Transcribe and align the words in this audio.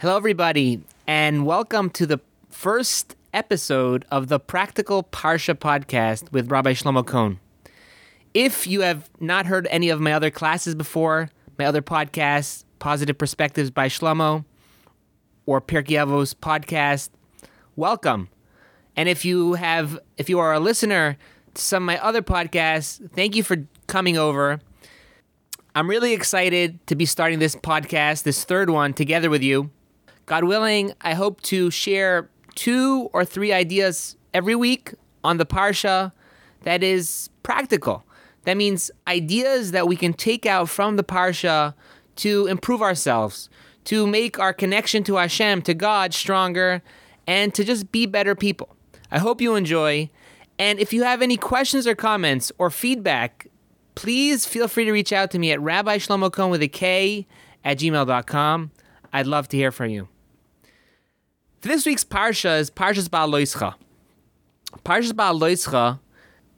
Hello, 0.00 0.16
everybody, 0.16 0.80
and 1.06 1.44
welcome 1.44 1.90
to 1.90 2.06
the 2.06 2.20
first 2.48 3.16
episode 3.34 4.06
of 4.10 4.28
the 4.28 4.40
Practical 4.40 5.02
Parsha 5.02 5.54
podcast 5.54 6.32
with 6.32 6.50
Rabbi 6.50 6.72
Shlomo 6.72 7.06
Kohn. 7.06 7.38
If 8.32 8.66
you 8.66 8.80
have 8.80 9.10
not 9.20 9.44
heard 9.44 9.66
any 9.66 9.90
of 9.90 10.00
my 10.00 10.14
other 10.14 10.30
classes 10.30 10.74
before, 10.74 11.28
my 11.58 11.66
other 11.66 11.82
podcasts, 11.82 12.64
Positive 12.78 13.18
Perspectives 13.18 13.70
by 13.70 13.88
Shlomo, 13.88 14.46
or 15.44 15.60
Pirkei 15.60 16.02
Avos 16.02 16.34
podcast, 16.34 17.10
welcome. 17.76 18.30
And 18.96 19.06
if 19.06 19.26
you 19.26 19.52
have, 19.52 19.98
if 20.16 20.30
you 20.30 20.38
are 20.38 20.54
a 20.54 20.60
listener 20.60 21.18
to 21.52 21.60
some 21.60 21.82
of 21.82 21.86
my 21.86 22.02
other 22.02 22.22
podcasts, 22.22 23.06
thank 23.12 23.36
you 23.36 23.42
for 23.42 23.66
coming 23.86 24.16
over. 24.16 24.60
I'm 25.74 25.90
really 25.90 26.14
excited 26.14 26.86
to 26.86 26.96
be 26.96 27.04
starting 27.04 27.38
this 27.38 27.54
podcast, 27.54 28.22
this 28.22 28.44
third 28.44 28.70
one, 28.70 28.94
together 28.94 29.28
with 29.28 29.42
you. 29.42 29.68
God 30.30 30.44
willing, 30.44 30.92
I 31.00 31.14
hope 31.14 31.40
to 31.40 31.72
share 31.72 32.30
two 32.54 33.10
or 33.12 33.24
three 33.24 33.52
ideas 33.52 34.16
every 34.32 34.54
week 34.54 34.94
on 35.24 35.38
the 35.38 35.44
Parsha 35.44 36.12
that 36.62 36.84
is 36.84 37.30
practical. 37.42 38.04
That 38.44 38.56
means 38.56 38.92
ideas 39.08 39.72
that 39.72 39.88
we 39.88 39.96
can 39.96 40.12
take 40.12 40.46
out 40.46 40.68
from 40.68 40.94
the 40.94 41.02
Parsha 41.02 41.74
to 42.14 42.46
improve 42.46 42.80
ourselves, 42.80 43.50
to 43.86 44.06
make 44.06 44.38
our 44.38 44.52
connection 44.52 45.02
to 45.02 45.16
Hashem, 45.16 45.62
to 45.62 45.74
God, 45.74 46.14
stronger, 46.14 46.80
and 47.26 47.52
to 47.52 47.64
just 47.64 47.90
be 47.90 48.06
better 48.06 48.36
people. 48.36 48.76
I 49.10 49.18
hope 49.18 49.40
you 49.40 49.56
enjoy. 49.56 50.10
And 50.60 50.78
if 50.78 50.92
you 50.92 51.02
have 51.02 51.22
any 51.22 51.38
questions 51.38 51.88
or 51.88 51.96
comments 51.96 52.52
or 52.56 52.70
feedback, 52.70 53.48
please 53.96 54.46
feel 54.46 54.68
free 54.68 54.84
to 54.84 54.92
reach 54.92 55.12
out 55.12 55.32
to 55.32 55.40
me 55.40 55.50
at 55.50 55.60
Rabbi 55.60 55.98
Shlomo 55.98 56.32
Kohn 56.32 56.52
with 56.52 56.62
a 56.62 56.68
K 56.68 57.26
at 57.64 57.78
gmail.com. 57.78 58.70
I'd 59.12 59.26
love 59.26 59.48
to 59.48 59.56
hear 59.56 59.72
from 59.72 59.90
you. 59.90 60.06
This 61.62 61.84
week's 61.84 62.04
Parsha 62.04 62.58
is 62.58 62.70
Parshas 62.70 63.10
Bahaloscha. 63.10 63.74
Parshas 64.82 65.12
Bahaloscha 65.12 65.98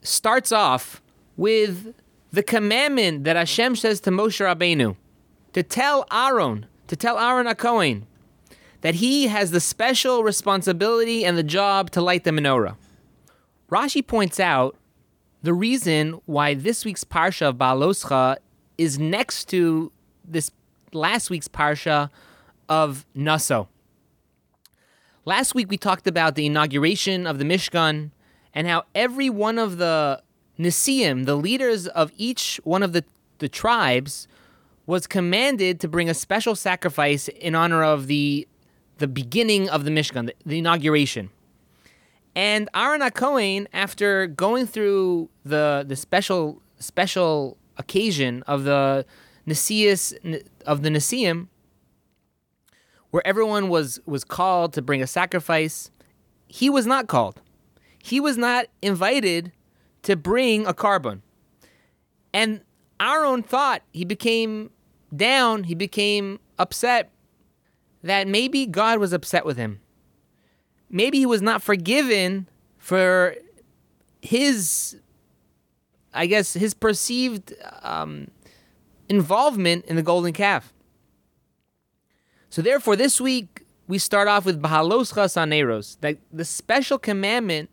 starts 0.01 0.53
off 0.53 1.03
with 1.37 1.93
the 2.31 2.45
commandment 2.45 3.25
that 3.25 3.35
Hashem 3.35 3.75
says 3.75 3.99
to 4.03 4.11
Moshe 4.11 4.39
Rabbeinu 4.39 4.95
to 5.55 5.63
tell 5.65 6.07
Aaron, 6.13 6.67
to 6.87 6.95
tell 6.95 7.19
Aaron 7.19 7.49
HaKohen, 7.49 8.03
that 8.83 8.95
he 8.95 9.27
has 9.27 9.51
the 9.51 9.59
special 9.59 10.23
responsibility 10.23 11.25
and 11.25 11.37
the 11.37 11.43
job 11.43 11.91
to 11.91 12.01
light 12.01 12.23
the 12.23 12.31
menorah. 12.31 12.77
Rashi 13.73 14.07
points 14.07 14.39
out 14.39 14.77
the 15.43 15.53
reason 15.53 16.21
why 16.27 16.55
this 16.55 16.85
week's 16.85 17.03
Parsha 17.03 17.49
of 17.49 17.57
Bahaloscha 17.57 18.37
is 18.79 19.01
next 19.01 19.47
to 19.49 19.91
this 20.25 20.53
last 20.93 21.29
week's 21.29 21.49
Parsha 21.49 22.09
of 22.69 23.05
Naso. 23.17 23.69
Last 25.25 25.55
week 25.55 25.71
we 25.71 25.77
talked 25.77 26.09
about 26.09 26.35
the 26.35 26.47
inauguration 26.47 27.29
of 27.29 27.39
the 27.39 27.45
Mishkan 27.45 28.11
and 28.53 28.67
how 28.67 28.87
every 28.93 29.31
one 29.31 29.57
of 29.57 29.77
the 29.77 30.21
Nisiim, 30.59 31.27
the 31.27 31.37
leaders 31.37 31.87
of 31.87 32.11
each 32.17 32.61
one 32.65 32.83
of 32.83 32.93
the, 32.93 33.05
the 33.39 33.49
tribes, 33.49 34.27
was 34.85 35.07
commanded 35.07 35.79
to 35.79 35.87
bring 35.87 36.11
a 36.11 36.15
special 36.15 36.57
sacrifice 36.57 37.29
in 37.29 37.55
honor 37.55 37.85
of 37.85 38.09
the 38.09 38.49
the 38.99 39.07
beginning 39.07 39.69
of 39.71 39.85
the 39.85 39.91
Mishkan, 39.93 40.27
the, 40.27 40.35
the 40.45 40.59
inauguration. 40.59 41.31
And 42.35 42.69
Aaron 42.75 43.01
HaKohen, 43.01 43.67
after 43.73 44.27
going 44.27 44.67
through 44.67 45.29
the 45.45 45.85
the 45.87 45.95
special 45.95 46.61
special 46.81 47.59
occasion 47.77 48.43
of 48.49 48.65
the 48.65 49.07
Nisias 49.47 50.15
of 50.67 50.83
the 50.83 50.89
Nisiim, 50.89 51.47
where 53.13 53.25
everyone 53.27 53.69
was 53.69 54.01
was 54.05 54.25
called 54.25 54.73
to 54.73 54.83
bring 54.83 55.03
a 55.03 55.07
sacrifice, 55.07 55.91
he 56.49 56.69
was 56.69 56.87
not 56.87 57.07
called. 57.07 57.41
He 58.03 58.19
was 58.19 58.37
not 58.37 58.67
invited 58.81 59.53
to 60.03 60.17
bring 60.17 60.67
a 60.67 60.75
korban. 60.75 61.21
And 62.35 62.63
our 62.99 63.25
own 63.25 63.43
thought 63.43 63.83
he 63.93 64.05
became 64.05 64.71
down, 65.15 65.65
he 65.65 65.75
became 65.75 66.41
upset 66.59 67.11
that 68.03 68.27
maybe 68.27 68.67
God 68.67 68.99
was 68.99 69.13
upset 69.13 69.45
with 69.45 69.59
him. 69.59 69.81
Maybe 70.91 71.19
he 71.19 71.27
was 71.27 71.43
not 71.43 71.63
forgiven 71.63 72.49
for 72.79 73.37
his, 74.23 74.97
I 76.15 76.27
guess, 76.27 76.55
his 76.55 76.73
perceived 76.75 77.53
um, 77.83 78.31
involvement 79.09 79.85
in 79.85 79.97
the 79.97 80.03
golden 80.03 80.33
calf. 80.33 80.73
So 82.53 82.61
therefore, 82.61 82.97
this 82.97 83.19
week 83.19 83.65
we 83.89 83.97
start 83.97 84.29
off 84.29 84.45
with 84.45 84.61
Bahaloscha 84.61 85.25
Saneros, 85.25 85.99
that 86.03 86.19
the 86.31 86.45
special 86.45 86.99
commandment 86.99 87.71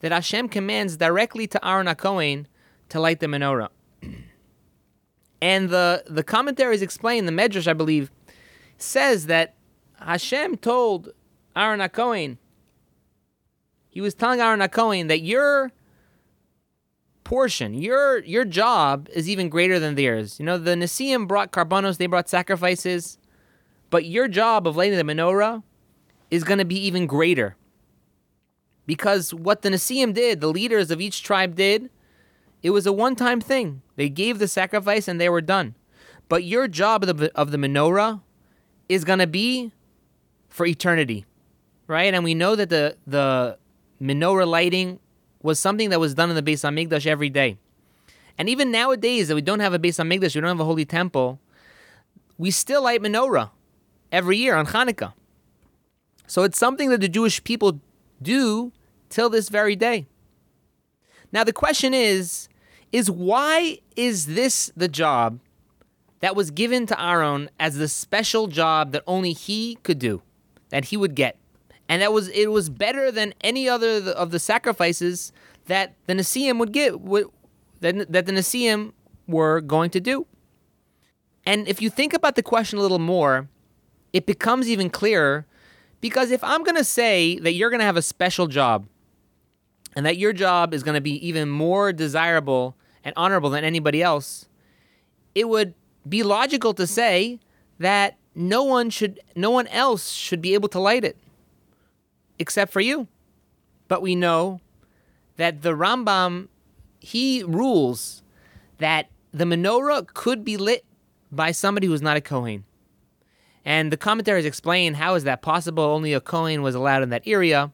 that 0.00 0.10
Hashem 0.10 0.48
commands 0.48 0.96
directly 0.96 1.46
to 1.48 1.68
Aaron 1.68 1.86
HaKohen 1.86 2.46
to 2.88 2.98
light 2.98 3.20
the 3.20 3.26
menorah. 3.26 3.68
and 5.42 5.68
the 5.68 6.04
the 6.06 6.22
commentaries 6.22 6.80
explain, 6.80 7.26
the 7.26 7.30
Medrash, 7.30 7.68
I 7.68 7.74
believe, 7.74 8.10
says 8.78 9.26
that 9.26 9.54
Hashem 10.00 10.56
told 10.56 11.10
Aaron 11.54 11.80
HaKohen, 11.80 12.38
he 13.90 14.00
was 14.00 14.14
telling 14.14 14.40
Aaron 14.40 14.60
HaKohen 14.60 15.08
that 15.08 15.20
your 15.20 15.72
portion, 17.22 17.74
your 17.74 18.20
your 18.20 18.46
job 18.46 19.10
is 19.12 19.28
even 19.28 19.50
greater 19.50 19.78
than 19.78 19.94
theirs. 19.94 20.40
You 20.40 20.46
know, 20.46 20.56
the 20.56 20.70
Nisiim 20.70 21.28
brought 21.28 21.52
korbanos, 21.52 21.98
they 21.98 22.06
brought 22.06 22.30
sacrifices. 22.30 23.18
But 23.92 24.06
your 24.06 24.26
job 24.26 24.66
of 24.66 24.74
lighting 24.74 24.96
the 24.96 25.04
menorah 25.04 25.62
is 26.30 26.44
going 26.44 26.56
to 26.56 26.64
be 26.64 26.80
even 26.86 27.06
greater. 27.06 27.56
Because 28.86 29.34
what 29.34 29.60
the 29.60 29.68
Nasiim 29.68 30.14
did, 30.14 30.40
the 30.40 30.48
leaders 30.48 30.90
of 30.90 30.98
each 30.98 31.22
tribe 31.22 31.56
did, 31.56 31.90
it 32.62 32.70
was 32.70 32.86
a 32.86 32.92
one 32.92 33.16
time 33.16 33.38
thing. 33.38 33.82
They 33.96 34.08
gave 34.08 34.38
the 34.38 34.48
sacrifice 34.48 35.08
and 35.08 35.20
they 35.20 35.28
were 35.28 35.42
done. 35.42 35.74
But 36.30 36.42
your 36.42 36.68
job 36.68 37.04
of 37.04 37.18
the, 37.18 37.30
of 37.36 37.50
the 37.50 37.58
menorah 37.58 38.22
is 38.88 39.04
going 39.04 39.18
to 39.18 39.26
be 39.26 39.72
for 40.48 40.64
eternity, 40.64 41.26
right? 41.86 42.14
And 42.14 42.24
we 42.24 42.34
know 42.34 42.56
that 42.56 42.70
the, 42.70 42.96
the 43.06 43.58
menorah 44.00 44.46
lighting 44.46 45.00
was 45.42 45.58
something 45.58 45.90
that 45.90 46.00
was 46.00 46.14
done 46.14 46.30
in 46.30 46.36
the 46.36 46.42
Beis 46.42 46.64
Hamikdash 46.64 47.06
every 47.06 47.28
day. 47.28 47.58
And 48.38 48.48
even 48.48 48.70
nowadays, 48.70 49.28
that 49.28 49.34
we 49.34 49.42
don't 49.42 49.60
have 49.60 49.74
a 49.74 49.78
Beis 49.78 50.02
Hamikdash, 50.02 50.34
we 50.34 50.40
don't 50.40 50.48
have 50.48 50.60
a 50.60 50.64
holy 50.64 50.86
temple, 50.86 51.38
we 52.38 52.50
still 52.50 52.84
light 52.84 53.02
menorah 53.02 53.50
every 54.12 54.36
year 54.36 54.54
on 54.54 54.66
Hanukkah. 54.66 55.14
So 56.26 56.44
it's 56.44 56.58
something 56.58 56.90
that 56.90 57.00
the 57.00 57.08
Jewish 57.08 57.42
people 57.42 57.80
do 58.20 58.72
till 59.08 59.28
this 59.28 59.48
very 59.48 59.74
day. 59.74 60.06
Now 61.32 61.42
the 61.42 61.52
question 61.52 61.94
is 61.94 62.48
is 62.92 63.10
why 63.10 63.78
is 63.96 64.26
this 64.26 64.70
the 64.76 64.88
job 64.88 65.40
that 66.20 66.36
was 66.36 66.50
given 66.50 66.86
to 66.86 67.02
Aaron 67.02 67.48
as 67.58 67.76
the 67.76 67.88
special 67.88 68.46
job 68.46 68.92
that 68.92 69.02
only 69.06 69.32
he 69.32 69.78
could 69.82 69.98
do, 69.98 70.22
that 70.68 70.86
he 70.86 70.96
would 70.96 71.14
get? 71.14 71.38
And 71.88 72.02
that 72.02 72.12
was 72.12 72.28
it 72.28 72.50
was 72.50 72.70
better 72.70 73.10
than 73.10 73.34
any 73.40 73.68
other 73.68 74.10
of 74.10 74.30
the 74.30 74.38
sacrifices 74.38 75.32
that 75.66 75.94
the 76.06 76.14
Nasiim 76.14 76.58
would 76.58 76.74
would, 77.02 77.26
that, 77.80 78.12
that 78.12 78.26
the 78.26 78.32
Nasiim 78.32 78.92
were 79.26 79.60
going 79.60 79.90
to 79.90 80.00
do. 80.00 80.26
And 81.44 81.66
if 81.66 81.82
you 81.82 81.90
think 81.90 82.14
about 82.14 82.36
the 82.36 82.42
question 82.42 82.78
a 82.78 82.82
little 82.82 82.98
more, 82.98 83.48
it 84.12 84.26
becomes 84.26 84.68
even 84.68 84.90
clearer 84.90 85.46
because 86.00 86.30
if 86.30 86.42
I'm 86.42 86.64
going 86.64 86.76
to 86.76 86.84
say 86.84 87.38
that 87.38 87.52
you're 87.52 87.70
going 87.70 87.80
to 87.80 87.86
have 87.86 87.96
a 87.96 88.02
special 88.02 88.46
job 88.46 88.86
and 89.94 90.04
that 90.04 90.16
your 90.16 90.32
job 90.32 90.74
is 90.74 90.82
going 90.82 90.96
to 90.96 91.00
be 91.00 91.26
even 91.26 91.48
more 91.48 91.92
desirable 91.92 92.76
and 93.04 93.14
honorable 93.16 93.50
than 93.50 93.64
anybody 93.64 94.02
else, 94.02 94.46
it 95.34 95.48
would 95.48 95.74
be 96.08 96.22
logical 96.22 96.74
to 96.74 96.86
say 96.86 97.38
that 97.78 98.16
no 98.34 98.62
one 98.64 98.90
should 98.90 99.20
no 99.36 99.50
one 99.50 99.66
else 99.68 100.10
should 100.10 100.40
be 100.40 100.54
able 100.54 100.68
to 100.68 100.80
light 100.80 101.04
it 101.04 101.16
except 102.38 102.72
for 102.72 102.80
you. 102.80 103.06
But 103.88 104.02
we 104.02 104.14
know 104.14 104.60
that 105.36 105.62
the 105.62 105.72
Rambam 105.72 106.48
he 107.00 107.42
rules 107.42 108.22
that 108.78 109.08
the 109.32 109.44
menorah 109.44 110.06
could 110.06 110.44
be 110.44 110.56
lit 110.56 110.84
by 111.30 111.52
somebody 111.52 111.86
who's 111.86 112.02
not 112.02 112.16
a 112.16 112.20
Kohen. 112.20 112.64
And 113.64 113.92
the 113.92 113.96
commentaries 113.96 114.44
explain 114.44 114.94
how 114.94 115.14
is 115.14 115.24
that 115.24 115.42
possible? 115.42 115.84
Only 115.84 116.12
a 116.12 116.20
Kohen 116.20 116.62
was 116.62 116.74
allowed 116.74 117.02
in 117.02 117.10
that 117.10 117.22
area. 117.26 117.70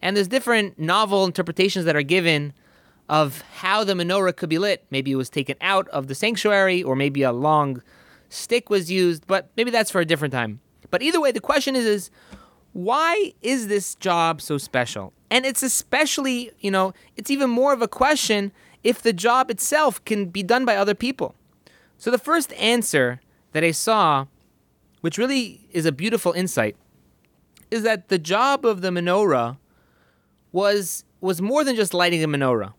And 0.00 0.16
there's 0.16 0.28
different 0.28 0.78
novel 0.78 1.24
interpretations 1.24 1.84
that 1.86 1.96
are 1.96 2.02
given 2.02 2.52
of 3.08 3.42
how 3.56 3.84
the 3.84 3.94
menorah 3.94 4.36
could 4.36 4.48
be 4.48 4.58
lit. 4.58 4.84
Maybe 4.90 5.12
it 5.12 5.16
was 5.16 5.30
taken 5.30 5.56
out 5.60 5.88
of 5.88 6.08
the 6.08 6.14
sanctuary, 6.14 6.82
or 6.82 6.96
maybe 6.96 7.22
a 7.22 7.32
long 7.32 7.82
stick 8.28 8.70
was 8.70 8.90
used, 8.90 9.26
but 9.26 9.50
maybe 9.56 9.70
that's 9.70 9.90
for 9.90 10.00
a 10.00 10.04
different 10.04 10.32
time. 10.32 10.60
But 10.90 11.02
either 11.02 11.20
way, 11.20 11.32
the 11.32 11.40
question 11.40 11.76
is, 11.76 11.84
is 11.84 12.10
why 12.72 13.32
is 13.42 13.68
this 13.68 13.94
job 13.94 14.40
so 14.40 14.58
special? 14.58 15.12
And 15.30 15.44
it's 15.44 15.62
especially, 15.62 16.50
you 16.60 16.70
know, 16.70 16.92
it's 17.16 17.30
even 17.30 17.50
more 17.50 17.72
of 17.72 17.82
a 17.82 17.88
question 17.88 18.52
if 18.82 19.02
the 19.02 19.12
job 19.12 19.50
itself 19.50 20.04
can 20.04 20.26
be 20.26 20.42
done 20.42 20.64
by 20.64 20.76
other 20.76 20.94
people. 20.94 21.34
So 21.98 22.10
the 22.10 22.18
first 22.18 22.52
answer 22.54 23.20
that 23.52 23.64
I 23.64 23.70
saw 23.70 24.26
which 25.04 25.18
really 25.18 25.60
is 25.70 25.84
a 25.84 25.92
beautiful 25.92 26.32
insight, 26.32 26.76
is 27.70 27.82
that 27.82 28.08
the 28.08 28.18
job 28.18 28.64
of 28.64 28.80
the 28.80 28.88
menorah 28.88 29.58
was 30.50 31.04
was 31.20 31.42
more 31.42 31.62
than 31.62 31.76
just 31.76 31.92
lighting 31.92 32.24
a 32.24 32.26
menorah. 32.26 32.72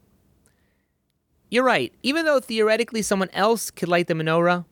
You're 1.52 1.64
right. 1.64 1.94
Even 2.02 2.26
though 2.26 2.40
theoretically 2.40 3.04
someone 3.04 3.30
else 3.32 3.70
could 3.70 3.90
light 3.90 4.08
the 4.08 4.16
menorah, 4.16 4.66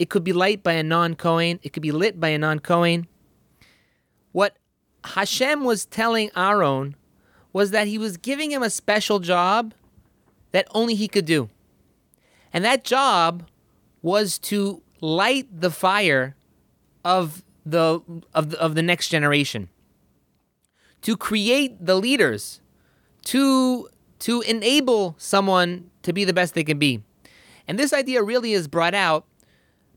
it 0.00 0.10
could 0.10 0.24
be 0.24 0.32
light 0.32 0.64
by 0.64 0.72
a 0.72 0.82
non 0.82 1.14
Kohen, 1.14 1.60
it 1.62 1.72
could 1.72 1.84
be 1.84 1.92
lit 1.92 2.18
by 2.18 2.30
a 2.30 2.38
non 2.38 2.58
Kohen. 2.58 3.06
What 4.32 4.56
Hashem 5.04 5.62
was 5.62 5.86
telling 5.86 6.32
Aaron 6.34 6.96
was 7.52 7.70
that 7.70 7.86
he 7.86 7.96
was 7.96 8.16
giving 8.16 8.50
him 8.50 8.64
a 8.64 8.70
special 8.70 9.20
job 9.20 9.72
that 10.50 10.66
only 10.74 10.96
he 10.96 11.06
could 11.06 11.26
do. 11.26 11.48
And 12.52 12.64
that 12.64 12.82
job 12.82 13.46
was 14.02 14.36
to 14.50 14.82
light 15.00 15.46
the 15.60 15.70
fire 15.70 16.34
of 17.08 17.42
the 17.64 18.00
of 18.34 18.50
the, 18.50 18.60
of 18.60 18.74
the 18.74 18.82
next 18.82 19.08
generation. 19.08 19.70
To 21.02 21.16
create 21.16 21.84
the 21.84 21.94
leaders, 21.94 22.60
to 23.24 23.88
to 24.20 24.42
enable 24.42 25.14
someone 25.18 25.90
to 26.02 26.12
be 26.12 26.24
the 26.24 26.34
best 26.34 26.54
they 26.54 26.64
can 26.64 26.78
be. 26.78 27.02
And 27.66 27.78
this 27.78 27.92
idea 27.92 28.22
really 28.22 28.52
is 28.52 28.68
brought 28.68 28.94
out 28.94 29.24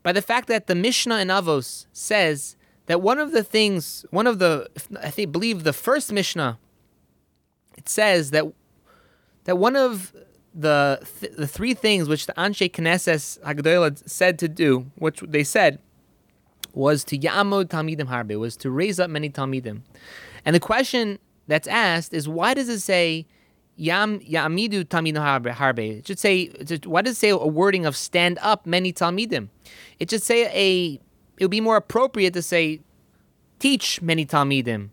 by 0.04 0.12
the 0.12 0.22
fact 0.22 0.48
that 0.48 0.68
the 0.68 0.76
Mishnah 0.76 1.20
in 1.20 1.28
Avos 1.28 1.86
says 1.92 2.56
that 2.86 3.02
one 3.02 3.20
of 3.20 3.32
the 3.32 3.44
things, 3.44 4.06
one 4.12 4.28
of 4.28 4.40
the, 4.40 4.70
I 5.02 5.10
think, 5.10 5.32
believe 5.32 5.64
the 5.64 5.74
first 5.74 6.12
Mishnah, 6.12 6.60
it 7.78 7.90
says 7.90 8.32
that 8.32 8.46
that 9.46 9.58
one 9.58 9.76
of 9.76 10.14
the 10.54 11.02
th- 11.20 11.34
the 11.36 11.48
three 11.48 11.74
things 11.74 12.08
which 12.08 12.26
the 12.26 12.34
Anshe 12.34 12.72
Knesses 12.72 13.40
Hagdolah 13.42 13.98
said 14.08 14.40
to 14.40 14.48
do, 14.48 14.92
which 14.96 15.20
they 15.22 15.44
said, 15.44 15.80
was 16.74 17.04
to 17.06 17.18
Ya'amod 17.18 17.66
Talmidim 17.66 18.08
Harbe, 18.08 18.40
was 18.40 18.56
to 18.58 18.72
raise 18.72 19.00
up 19.00 19.10
many 19.10 19.30
Talmidim. 19.30 19.82
And 20.46 20.56
the 20.56 20.60
question 20.60 21.20
that's 21.48 21.68
asked 21.68 22.14
is 22.14 22.28
why 22.28 22.54
does 22.54 22.70
it 22.70 22.80
say 22.80 23.26
Yam 23.76 24.20
Ya'amidu 24.20 24.86
Talmidim 24.86 25.54
Harbe? 25.54 26.00
It 26.00 26.08
should 26.08 26.20
say, 26.20 26.48
why 26.86 27.02
does 27.02 27.18
it 27.18 27.20
say 27.20 27.30
a 27.30 27.38
wording 27.38 27.86
of 27.86 27.96
stand 27.96 28.40
up 28.42 28.66
many 28.66 28.94
Talmidim? 28.94 29.50
It 30.00 30.10
should 30.10 30.24
say 30.24 30.46
a, 30.48 31.00
it 31.38 31.44
would 31.44 31.52
be 31.52 31.62
more 31.62 31.78
appropriate 31.78 32.34
to 32.34 32.42
say 32.42 32.82
teach 33.60 34.02
many 34.02 34.26
Talmidim, 34.26 34.90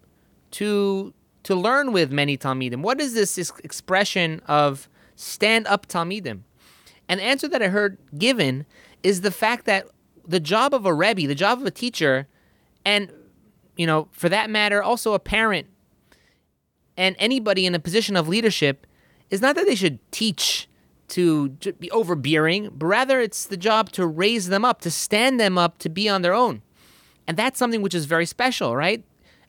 to 0.53 1.13
to 1.45 1.55
learn 1.55 1.93
with 1.93 2.13
many 2.13 2.37
Talmidim. 2.37 2.83
What 2.83 3.01
is 3.01 3.15
this 3.15 3.39
expression 3.65 4.43
of 4.47 4.89
stand 5.17 5.67
up 5.67 5.87
Talmidim? 5.87 6.41
And 7.09 7.21
the 7.21 7.25
answer 7.25 7.49
that 7.49 7.63
I 7.63 7.69
heard 7.69 7.97
given 8.19 8.67
is 9.03 9.23
the 9.23 9.31
fact 9.31 9.65
that 9.65 9.87
the 10.29 10.39
job 10.39 10.75
of 10.75 10.87
a 10.87 10.95
Rebbe, 10.95 11.27
the 11.27 11.35
job 11.35 11.61
of 11.61 11.67
a 11.67 11.71
teacher, 11.71 12.29
and, 12.85 13.11
you 13.77 13.87
know, 13.87 14.09
for 14.13 14.29
that 14.29 14.51
matter, 14.51 14.83
also 14.83 15.15
a 15.15 15.19
parent 15.19 15.67
and 16.99 17.15
anybody 17.19 17.65
in 17.65 17.75
a 17.75 17.79
position 17.79 18.17
of 18.17 18.29
leadership 18.29 18.87
is 19.31 19.41
not 19.41 19.55
that 19.57 19.67
they 19.67 19.75
should 19.75 19.99
teach 20.11 20.69
to 21.09 21.49
be 21.49 21.91
overbearing, 21.91 22.71
but 22.75 22.87
rather 22.87 23.21
it's 23.21 23.47
the 23.47 23.57
job 23.57 23.91
to 23.93 24.07
raise 24.07 24.49
them 24.49 24.65
up, 24.65 24.83
to 24.83 24.91
stand 24.91 25.41
them 25.41 25.57
up 25.57 25.79
to 25.79 25.89
be 25.89 26.09
on 26.09 26.21
their 26.21 26.35
own. 26.35 26.61
And 27.27 27.37
that's 27.37 27.59
something 27.59 27.81
which 27.81 27.95
is 27.95 28.05
very 28.05 28.27
special, 28.27 28.77
right? 28.77 29.03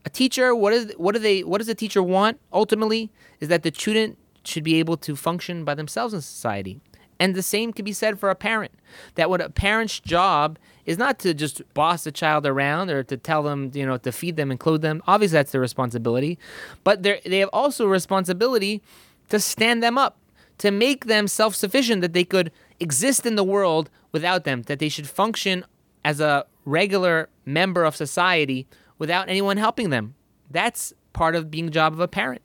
A 0.06 0.10
teacher, 0.10 0.56
what 0.56 0.72
is 0.72 0.94
what 0.96 1.14
do 1.14 1.20
they 1.20 1.44
what 1.44 1.58
does 1.58 1.68
a 1.68 1.76
teacher 1.76 2.02
want 2.02 2.40
ultimately 2.54 3.12
is 3.42 3.50
that 3.50 3.64
the 3.64 3.74
student 3.76 4.18
should 4.46 4.64
be 4.64 4.76
able 4.76 4.96
to 4.98 5.16
function 5.16 5.66
by 5.66 5.76
themselves 5.76 6.14
in 6.14 6.22
society. 6.22 6.80
And 7.20 7.36
the 7.36 7.44
same 7.44 7.74
can 7.74 7.84
be 7.84 7.92
said 7.92 8.18
for 8.18 8.30
a 8.30 8.36
parent. 8.36 8.72
That 9.16 9.30
what 9.30 9.42
a 9.42 9.50
parent's 9.50 10.00
job 10.00 10.58
is 10.86 10.98
not 10.98 11.20
to 11.20 11.34
just 11.34 11.62
boss 11.74 12.08
a 12.08 12.12
child 12.12 12.46
around 12.46 12.90
or 12.90 13.04
to 13.04 13.18
tell 13.18 13.44
them, 13.44 13.72
you 13.74 13.86
know, 13.86 13.98
to 13.98 14.12
feed 14.12 14.38
them 14.38 14.52
and 14.52 14.60
clothe 14.60 14.82
them. 14.82 15.04
Obviously, 15.06 15.34
that's 15.34 15.52
their 15.52 15.62
responsibility. 15.62 16.40
But 16.84 17.04
they 17.04 17.40
have 17.40 17.50
also 17.52 17.86
a 17.86 17.90
responsibility 17.90 18.82
to 19.30 19.40
stand 19.40 19.84
them 19.84 19.98
up, 19.98 20.18
to 20.60 20.72
make 20.72 21.06
them 21.06 21.28
self 21.28 21.56
sufficient, 21.56 22.02
that 22.02 22.14
they 22.14 22.24
could 22.24 22.52
exist 22.80 23.26
in 23.26 23.36
the 23.36 23.44
world 23.44 23.90
without 24.12 24.46
them, 24.46 24.64
that 24.64 24.80
they 24.80 24.90
should 24.90 25.08
function 25.08 25.66
as 26.04 26.20
a 26.20 26.46
regular 26.66 27.30
member 27.46 27.84
of 27.84 27.96
society 27.96 28.66
without 28.98 29.30
anyone 29.30 29.58
helping 29.58 29.90
them. 29.90 30.16
That's 30.50 30.94
part 31.14 31.36
of 31.36 31.52
being 31.52 31.66
the 31.66 31.72
job 31.72 31.94
of 31.94 32.00
a 32.00 32.08
parent. 32.08 32.42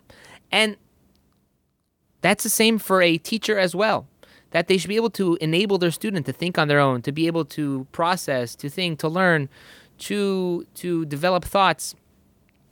And 0.50 0.76
that's 2.20 2.44
the 2.44 2.50
same 2.50 2.78
for 2.78 3.02
a 3.02 3.18
teacher 3.18 3.58
as 3.58 3.74
well. 3.74 4.06
That 4.54 4.68
they 4.68 4.78
should 4.78 4.88
be 4.88 4.94
able 4.94 5.10
to 5.10 5.36
enable 5.40 5.78
their 5.78 5.90
student 5.90 6.26
to 6.26 6.32
think 6.32 6.58
on 6.58 6.68
their 6.68 6.78
own, 6.78 7.02
to 7.02 7.10
be 7.10 7.26
able 7.26 7.44
to 7.46 7.88
process, 7.90 8.54
to 8.54 8.70
think, 8.70 9.00
to 9.00 9.08
learn, 9.08 9.48
to 10.06 10.64
to 10.74 11.04
develop 11.06 11.44
thoughts, 11.44 11.96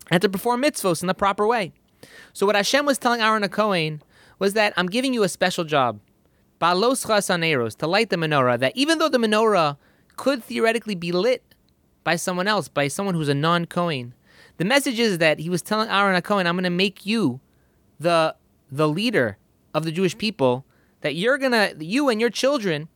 and 0.09 0.23
to 0.23 0.29
perform 0.29 0.63
mitzvos 0.63 1.03
in 1.03 1.09
the 1.09 1.15
proper 1.15 1.45
way. 1.45 1.73
So 2.33 2.47
what 2.47 2.55
Hashem 2.55 2.87
was 2.87 2.99
telling 2.99 3.21
Aaron 3.21 3.47
Cohen 3.49 4.01
was 4.39 4.55
that 4.55 4.73
I'm 4.77 4.87
giving 4.87 5.13
you 5.13 5.25
a 5.25 5.29
special 5.29 5.65
job, 5.65 5.99
balos 6.61 7.05
chasaneros, 7.05 7.77
to 7.79 7.89
light 7.89 8.11
the 8.11 8.17
menorah. 8.17 8.61
That 8.61 8.77
even 8.77 8.99
though 8.99 9.09
the 9.09 9.19
menorah 9.19 9.77
could 10.17 10.45
theoretically 10.45 10.95
be 10.95 11.11
lit 11.11 11.43
by 12.05 12.15
someone 12.15 12.47
else, 12.47 12.69
by 12.69 12.87
someone 12.87 13.17
who's 13.17 13.29
a 13.29 13.35
non-Cohen, 13.35 14.15
the 14.59 14.65
message 14.65 15.01
is 15.01 15.19
that 15.19 15.41
he 15.41 15.51
was 15.51 15.63
telling 15.63 15.89
Aaron 15.89 16.21
Cohen, 16.23 16.47
I'm 16.47 16.55
going 16.55 16.63
to 16.65 16.71
make 16.71 17.05
you 17.05 17.41
the 17.99 18.37
the 18.71 18.89
leader 18.89 19.37
of 19.75 19.85
the 19.85 19.91
Jewish 19.91 20.17
people, 20.17 20.65
that 21.03 21.15
you're 21.15 21.39
gonna, 21.39 21.73
you 21.79 22.09
and 22.09 22.21
your 22.21 22.31
children 22.31 22.89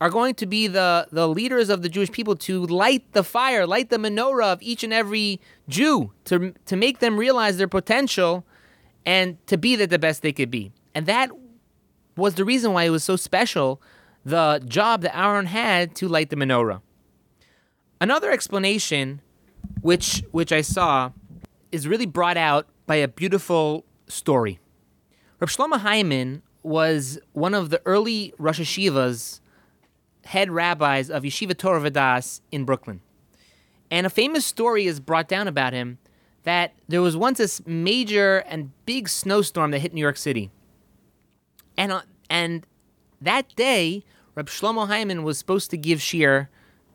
are 0.00 0.10
going 0.10 0.34
to 0.34 0.46
be 0.46 0.66
the, 0.66 1.06
the 1.10 1.26
leaders 1.26 1.70
of 1.70 1.82
the 1.82 1.88
Jewish 1.88 2.10
people 2.10 2.36
to 2.36 2.66
light 2.66 3.12
the 3.12 3.24
fire, 3.24 3.66
light 3.66 3.88
the 3.88 3.96
menorah 3.96 4.52
of 4.52 4.62
each 4.62 4.84
and 4.84 4.92
every 4.92 5.40
Jew, 5.68 6.12
to, 6.24 6.52
to 6.66 6.76
make 6.76 6.98
them 6.98 7.16
realize 7.16 7.56
their 7.56 7.68
potential 7.68 8.44
and 9.06 9.44
to 9.46 9.56
be 9.56 9.76
the, 9.76 9.86
the 9.86 9.98
best 9.98 10.22
they 10.22 10.32
could 10.32 10.50
be. 10.50 10.72
And 10.94 11.06
that 11.06 11.30
was 12.16 12.34
the 12.34 12.44
reason 12.44 12.72
why 12.72 12.84
it 12.84 12.90
was 12.90 13.04
so 13.04 13.16
special, 13.16 13.80
the 14.24 14.62
job 14.66 15.02
that 15.02 15.16
Aaron 15.16 15.46
had 15.46 15.94
to 15.96 16.08
light 16.08 16.30
the 16.30 16.36
menorah. 16.36 16.80
Another 18.00 18.30
explanation, 18.30 19.22
which, 19.80 20.22
which 20.30 20.52
I 20.52 20.60
saw, 20.60 21.12
is 21.72 21.88
really 21.88 22.06
brought 22.06 22.36
out 22.36 22.66
by 22.86 22.96
a 22.96 23.08
beautiful 23.08 23.84
story. 24.08 24.58
Reb 25.40 25.48
Shlomo 25.48 25.80
Heiman 25.80 26.42
was 26.66 27.18
one 27.32 27.54
of 27.54 27.70
the 27.70 27.80
early 27.86 28.34
Rosh 28.38 28.60
Hashivas, 28.60 29.40
head 30.24 30.50
rabbis 30.50 31.08
of 31.08 31.22
Yeshiva 31.22 31.56
Torah 31.56 31.80
Vodaas 31.80 32.40
in 32.50 32.64
Brooklyn. 32.64 33.00
And 33.90 34.04
a 34.04 34.10
famous 34.10 34.44
story 34.44 34.86
is 34.86 34.98
brought 34.98 35.28
down 35.28 35.46
about 35.46 35.72
him 35.72 35.98
that 36.42 36.74
there 36.88 37.00
was 37.00 37.16
once 37.16 37.38
this 37.38 37.64
major 37.66 38.38
and 38.48 38.72
big 38.84 39.08
snowstorm 39.08 39.70
that 39.70 39.78
hit 39.78 39.94
New 39.94 40.00
York 40.00 40.16
City. 40.16 40.50
And, 41.76 41.92
uh, 41.92 42.02
and 42.28 42.66
that 43.20 43.54
day, 43.54 44.04
Reb 44.34 44.48
Shlomo 44.48 44.88
Heiman 44.88 45.22
was 45.22 45.38
supposed 45.38 45.70
to 45.70 45.76
give 45.76 46.00
shiur, 46.00 46.48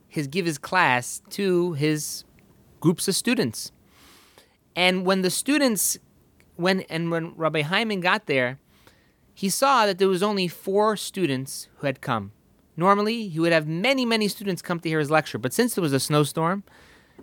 his 0.08 0.28
give 0.28 0.46
his 0.46 0.58
class 0.58 1.22
to 1.30 1.74
his 1.74 2.26
groups 2.82 3.08
of 3.08 3.16
students. 3.16 3.72
And 4.76 5.06
when 5.06 5.22
the 5.22 5.30
students 5.30 5.98
when 6.58 6.82
and 6.82 7.10
when 7.10 7.34
Rabbi 7.36 7.64
Heiman 7.64 8.02
got 8.02 8.26
there, 8.28 8.60
he 9.42 9.50
saw 9.50 9.88
that 9.88 9.98
there 9.98 10.08
was 10.08 10.22
only 10.22 10.48
four 10.48 10.96
students 10.96 11.68
who 11.78 11.88
had 11.88 12.00
come. 12.00 12.32
Normally, 12.78 13.28
he 13.28 13.40
would 13.40 13.52
have 13.52 13.68
many, 13.68 14.06
many 14.06 14.28
students 14.28 14.62
come 14.62 14.80
to 14.80 14.88
hear 14.88 15.00
his 15.00 15.10
lecture, 15.10 15.40
but 15.40 15.52
since 15.52 15.74
there 15.74 15.82
was 15.82 15.94
a 15.94 16.00
snowstorm, 16.00 16.64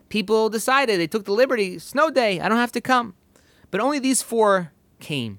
people 0.09 0.49
decided 0.49 0.99
they 0.99 1.07
took 1.07 1.27
the 1.27 1.33
liberty, 1.33 1.79
snow 1.79 2.11
day, 2.11 2.41
I 2.41 2.49
don't 2.49 2.59
have 2.59 2.73
to 2.73 2.81
come. 2.81 3.15
But 3.71 3.81
only 3.81 4.01
these 4.01 4.21
four 4.21 4.73
came. 4.99 5.39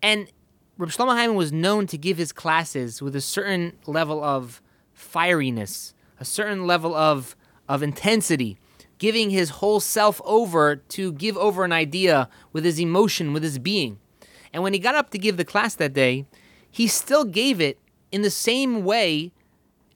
And 0.00 0.30
Rabbi 0.78 0.92
Shlomo 0.92 1.16
Heiman 1.16 1.34
was 1.34 1.50
known 1.50 1.88
to 1.88 1.98
give 1.98 2.16
his 2.16 2.30
classes 2.30 3.02
with 3.02 3.16
a 3.16 3.20
certain 3.20 3.76
level 3.84 4.22
of 4.22 4.62
fieriness, 4.96 5.94
a 6.20 6.24
certain 6.24 6.64
level 6.64 6.94
of, 6.94 7.34
of 7.68 7.82
intensity, 7.82 8.56
giving 8.98 9.30
his 9.30 9.50
whole 9.50 9.80
self 9.80 10.20
over 10.24 10.76
to 10.76 11.10
give 11.14 11.36
over 11.36 11.64
an 11.64 11.72
idea 11.72 12.28
with 12.52 12.64
his 12.64 12.78
emotion, 12.78 13.32
with 13.32 13.42
his 13.42 13.58
being. 13.58 13.98
And 14.52 14.62
when 14.62 14.72
he 14.72 14.78
got 14.78 14.94
up 14.94 15.10
to 15.10 15.18
give 15.18 15.36
the 15.36 15.44
class 15.44 15.74
that 15.76 15.92
day, 15.92 16.26
he 16.70 16.86
still 16.86 17.24
gave 17.24 17.60
it 17.60 17.78
in 18.10 18.22
the 18.22 18.30
same 18.30 18.84
way 18.84 19.32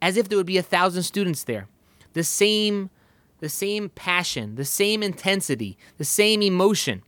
as 0.00 0.16
if 0.16 0.28
there 0.28 0.38
would 0.38 0.46
be 0.46 0.58
a 0.58 0.62
thousand 0.62 1.02
students 1.02 1.44
there. 1.44 1.68
The 2.12 2.24
same 2.24 2.90
the 3.38 3.48
same 3.50 3.90
passion, 3.90 4.54
the 4.54 4.64
same 4.64 5.02
intensity, 5.02 5.76
the 5.98 6.04
same 6.04 6.40
emotion. 6.40 7.02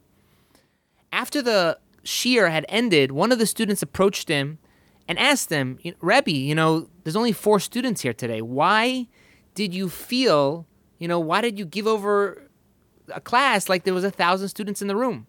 After 1.10 1.40
the 1.40 1.78
shiur 2.04 2.50
had 2.50 2.66
ended, 2.68 3.12
one 3.12 3.32
of 3.32 3.38
the 3.38 3.46
students 3.46 3.80
approached 3.80 4.28
him 4.28 4.58
and 5.08 5.18
asked 5.18 5.48
him, 5.48 5.78
Rebbe, 6.02 6.30
you 6.30 6.54
know, 6.54 6.90
there's 7.02 7.16
only 7.16 7.32
four 7.32 7.60
students 7.60 8.02
here 8.02 8.12
today. 8.12 8.42
Why 8.42 9.06
did 9.54 9.72
you 9.72 9.88
feel 9.88 10.66
you 10.98 11.06
know, 11.06 11.20
why 11.20 11.40
did 11.40 11.58
you 11.58 11.64
give 11.64 11.86
over 11.86 12.50
a 13.08 13.20
class 13.20 13.68
like 13.68 13.84
there 13.84 13.94
was 13.94 14.04
a 14.04 14.10
thousand 14.10 14.48
students 14.48 14.82
in 14.82 14.88
the 14.88 14.96
room? 14.96 15.26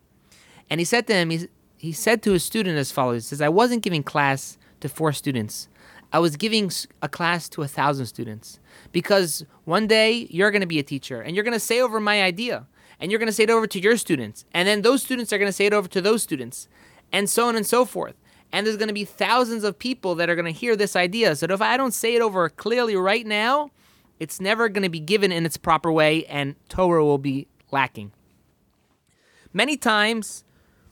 And 0.69 0.79
he 0.79 0.85
said 0.85 1.07
to 1.07 1.13
him, 1.13 1.31
he, 1.79 1.91
said 1.91 2.21
to 2.23 2.33
his 2.33 2.43
student 2.43 2.77
as 2.77 2.91
follows, 2.91 3.25
he 3.25 3.29
says, 3.29 3.41
I 3.41 3.49
wasn't 3.49 3.83
giving 3.83 4.03
class 4.03 4.57
to 4.81 4.89
four 4.89 5.13
students. 5.13 5.67
I 6.11 6.19
was 6.19 6.35
giving 6.35 6.71
a 7.01 7.09
class 7.09 7.47
to 7.49 7.61
a 7.61 7.67
thousand 7.67 8.07
students 8.07 8.59
because 8.91 9.45
one 9.65 9.87
day 9.87 10.27
you're 10.29 10.51
going 10.51 10.61
to 10.61 10.67
be 10.67 10.79
a 10.79 10.83
teacher 10.83 11.21
and 11.21 11.35
you're 11.35 11.43
going 11.43 11.53
to 11.53 11.59
say 11.59 11.79
over 11.81 11.99
my 11.99 12.21
idea. 12.23 12.67
and 12.99 13.11
you're 13.11 13.19
going 13.19 13.27
to 13.27 13.33
say 13.33 13.43
it 13.43 13.49
over 13.49 13.67
to 13.67 13.79
your 13.79 13.97
students, 13.97 14.45
and 14.53 14.67
then 14.67 14.81
those 14.81 15.01
students 15.01 15.31
are 15.31 15.37
going 15.37 15.47
to 15.47 15.53
say 15.53 15.65
it 15.65 15.73
over 15.73 15.87
to 15.87 16.01
those 16.01 16.21
students, 16.21 16.67
and 17.11 17.29
so 17.29 17.47
on 17.47 17.55
and 17.55 17.65
so 17.65 17.85
forth. 17.85 18.15
And 18.51 18.65
there's 18.65 18.77
going 18.77 18.89
to 18.89 18.93
be 18.93 19.05
thousands 19.05 19.63
of 19.63 19.77
people 19.77 20.15
that 20.15 20.29
are 20.29 20.35
going 20.35 20.51
to 20.51 20.59
hear 20.59 20.75
this 20.75 20.95
idea. 20.95 21.35
So 21.35 21.45
if 21.49 21.61
I 21.61 21.77
don't 21.77 21.93
say 21.93 22.15
it 22.15 22.21
over 22.21 22.49
clearly 22.49 22.95
right 22.95 23.25
now, 23.25 23.69
it's 24.19 24.41
never 24.41 24.67
going 24.69 24.83
to 24.83 24.89
be 24.89 24.99
given 24.99 25.31
in 25.31 25.45
its 25.45 25.55
proper 25.55 25.91
way, 25.91 26.25
and 26.25 26.55
Torah 26.67 27.05
will 27.05 27.19
be 27.19 27.47
lacking. 27.71 28.11
Many 29.53 29.77
times, 29.77 30.43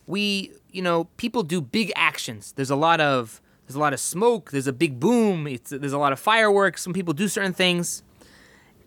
we, 0.06 0.52
you 0.78 0.84
know, 0.84 1.06
people 1.18 1.42
do 1.42 1.60
big 1.60 1.92
actions. 1.96 2.54
There's 2.56 2.70
a 2.70 2.76
lot 2.76 3.02
of 3.02 3.42
there's 3.66 3.76
a 3.76 3.80
lot 3.80 3.94
of 3.94 4.00
smoke. 4.00 4.52
There's 4.52 4.68
a 4.68 4.72
big 4.74 5.00
boom. 5.00 5.48
It's, 5.48 5.72
there's 5.72 5.92
a 5.92 5.98
lot 5.98 6.14
of 6.14 6.20
fireworks. 6.20 6.84
Some 6.84 6.94
people 6.94 7.16
do 7.16 7.28
certain 7.28 7.52
things, 7.52 8.04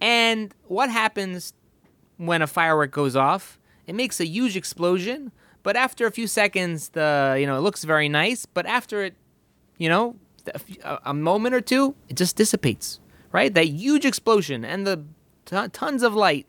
and 0.00 0.54
what 0.68 0.88
happens 0.88 1.52
when 2.16 2.42
a 2.42 2.46
firework 2.46 2.92
goes 2.92 3.16
off? 3.16 3.58
It 3.88 3.96
makes 3.96 4.20
a 4.20 4.24
huge 4.24 4.56
explosion, 4.56 5.32
but 5.64 5.74
after 5.74 6.06
a 6.06 6.12
few 6.12 6.28
seconds, 6.28 6.90
the 6.90 7.36
you 7.40 7.46
know 7.46 7.56
it 7.56 7.60
looks 7.60 7.82
very 7.82 8.08
nice. 8.08 8.46
But 8.46 8.66
after 8.66 9.02
it, 9.02 9.14
you 9.76 9.88
know, 9.88 10.14
a, 10.84 10.98
a 11.06 11.14
moment 11.14 11.56
or 11.56 11.60
two, 11.60 11.96
it 12.08 12.16
just 12.16 12.36
dissipates. 12.36 13.00
Right, 13.32 13.52
that 13.54 13.66
huge 13.66 14.04
explosion 14.04 14.64
and 14.64 14.86
the 14.86 15.04
t- 15.44 15.68
tons 15.72 16.04
of 16.04 16.14
light, 16.14 16.46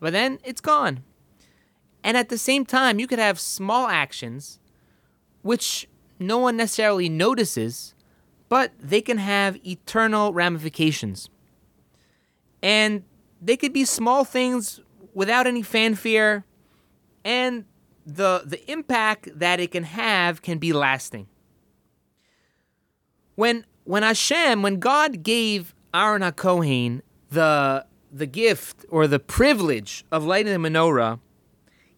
but 0.00 0.12
then 0.12 0.40
it's 0.42 0.60
gone. 0.60 1.04
And 2.02 2.16
at 2.16 2.28
the 2.28 2.38
same 2.38 2.64
time, 2.64 2.98
you 2.98 3.06
could 3.06 3.18
have 3.18 3.38
small 3.40 3.88
actions, 3.88 4.58
which 5.42 5.88
no 6.18 6.38
one 6.38 6.56
necessarily 6.56 7.08
notices, 7.08 7.94
but 8.48 8.72
they 8.78 9.00
can 9.00 9.18
have 9.18 9.56
eternal 9.66 10.32
ramifications. 10.32 11.28
And 12.62 13.04
they 13.40 13.56
could 13.56 13.72
be 13.72 13.84
small 13.84 14.24
things 14.24 14.80
without 15.14 15.46
any 15.46 15.62
fanfare, 15.62 16.44
and 17.24 17.64
the 18.06 18.42
the 18.44 18.70
impact 18.70 19.28
that 19.38 19.60
it 19.60 19.70
can 19.72 19.84
have 19.84 20.42
can 20.42 20.58
be 20.58 20.72
lasting. 20.72 21.26
When 23.34 23.66
when 23.84 24.02
Hashem, 24.02 24.62
when 24.62 24.78
God 24.78 25.22
gave 25.22 25.74
Aaron 25.94 26.22
HaKohen 26.22 27.02
the 27.30 27.86
the 28.10 28.26
gift 28.26 28.86
or 28.88 29.06
the 29.06 29.18
privilege 29.18 30.04
of 30.10 30.24
lighting 30.24 30.52
the 30.60 30.68
menorah, 30.68 31.20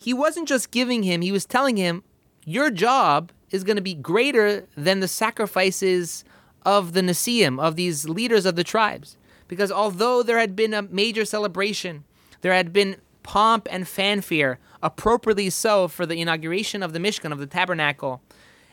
he 0.01 0.15
wasn't 0.15 0.49
just 0.49 0.71
giving 0.71 1.03
him, 1.03 1.21
he 1.21 1.31
was 1.31 1.45
telling 1.45 1.77
him, 1.77 2.03
your 2.45 2.71
job 2.71 3.33
is 3.51 3.65
going 3.65 3.77
to 3.77 3.83
be 3.83 3.95
greater 3.95 4.67
than 4.77 5.01
the 5.01 5.09
sacrifices 5.09 6.25
of 6.65 6.95
the 6.95 7.03
Nasiim, 7.03 7.61
of 7.61 7.77
these 7.77 8.09
leaders 8.09 8.47
of 8.47 8.57
the 8.57 8.65
tribes. 8.65 9.17
Because 9.47 9.71
although 9.71 10.23
there 10.23 10.39
had 10.39 10.57
been 10.57 10.73
a 10.73 10.83
major 10.83 11.25
celebration, 11.25 12.05
there 12.41 12.55
had 12.55 12.73
been 12.73 12.97
pomp 13.23 13.69
and 13.71 13.87
fanfare, 13.87 14.59
appropriately 14.83 15.51
so, 15.51 15.87
for 15.87 16.07
the 16.07 16.21
inauguration 16.21 16.83
of 16.83 16.93
the 16.95 16.99
Mishkan, 16.99 17.33
of 17.33 17.39
the 17.39 17.47
tabernacle. 17.47 18.23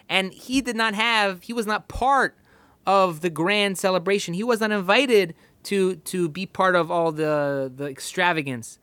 And 0.08 0.32
he 0.32 0.62
did 0.62 0.78
not 0.78 0.94
have, 0.94 1.44
he 1.44 1.52
was 1.52 1.68
not 1.68 1.90
part 1.90 2.38
of 2.86 3.20
the 3.20 3.30
grand 3.30 3.78
celebration. 3.78 4.34
He 4.34 4.44
was 4.44 4.62
not 4.62 4.72
invited 4.72 5.36
to, 5.64 5.98
to 5.98 6.30
be 6.30 6.46
part 6.46 6.76
of 6.76 6.90
all 6.90 7.12
the, 7.12 7.70
the 7.76 7.86
extravagance. 7.86 8.80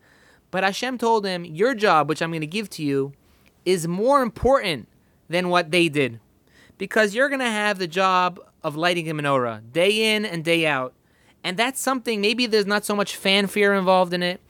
But 0.55 0.63
Hashem 0.63 0.99
told 0.99 1.27
him, 1.27 1.45
Your 1.45 1.75
job, 1.75 2.09
which 2.09 2.23
I'm 2.23 2.31
going 2.31 2.41
to 2.41 2.47
give 2.47 2.71
to 2.71 2.85
you, 2.85 3.13
is 3.65 3.89
more 3.89 4.23
important 4.23 4.87
than 5.29 5.49
what 5.49 5.73
they 5.73 5.89
did. 5.89 6.21
Because 6.79 7.13
you're 7.13 7.29
going 7.29 7.41
to 7.41 7.51
have 7.51 7.81
the 7.81 7.89
job 7.89 8.39
of 8.63 8.77
lighting 8.77 9.11
a 9.11 9.15
menorah 9.15 9.73
day 9.73 10.15
in 10.15 10.25
and 10.25 10.45
day 10.45 10.65
out. 10.65 10.95
And 11.43 11.57
that's 11.57 11.81
something, 11.81 12.21
maybe 12.21 12.47
there's 12.47 12.67
not 12.67 12.85
so 12.85 12.95
much 12.95 13.17
fanfare 13.17 13.75
involved 13.75 14.15
in 14.15 14.23
it. 14.23 14.41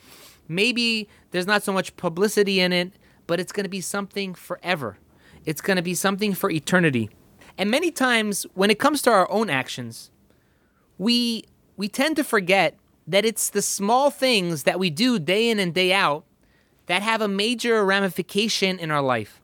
Maybe 0.46 1.08
there's 1.30 1.46
not 1.46 1.62
so 1.62 1.72
much 1.72 1.96
publicity 1.96 2.60
in 2.60 2.70
it, 2.70 2.92
but 3.26 3.40
it's 3.40 3.50
going 3.50 3.64
to 3.64 3.70
be 3.70 3.80
something 3.80 4.34
forever. 4.34 4.98
It's 5.46 5.62
going 5.62 5.78
to 5.78 5.82
be 5.82 5.94
something 5.94 6.34
for 6.34 6.50
eternity. 6.50 7.08
And 7.56 7.70
many 7.70 7.90
times 7.90 8.44
when 8.52 8.70
it 8.70 8.78
comes 8.78 9.00
to 9.02 9.10
our 9.10 9.30
own 9.30 9.48
actions, 9.48 10.10
we 10.98 11.44
we 11.78 11.88
tend 11.88 12.16
to 12.16 12.24
forget 12.24 12.76
that 13.06 13.24
it's 13.24 13.50
the 13.50 13.62
small 13.62 14.10
things 14.10 14.62
that 14.62 14.78
we 14.78 14.90
do 14.90 15.18
day 15.18 15.48
in 15.50 15.58
and 15.58 15.74
day 15.74 15.92
out 15.92 16.24
that 16.86 17.02
have 17.02 17.20
a 17.20 17.28
major 17.28 17.84
ramification 17.84 18.78
in 18.78 18.90
our 18.90 19.02
life. 19.02 19.40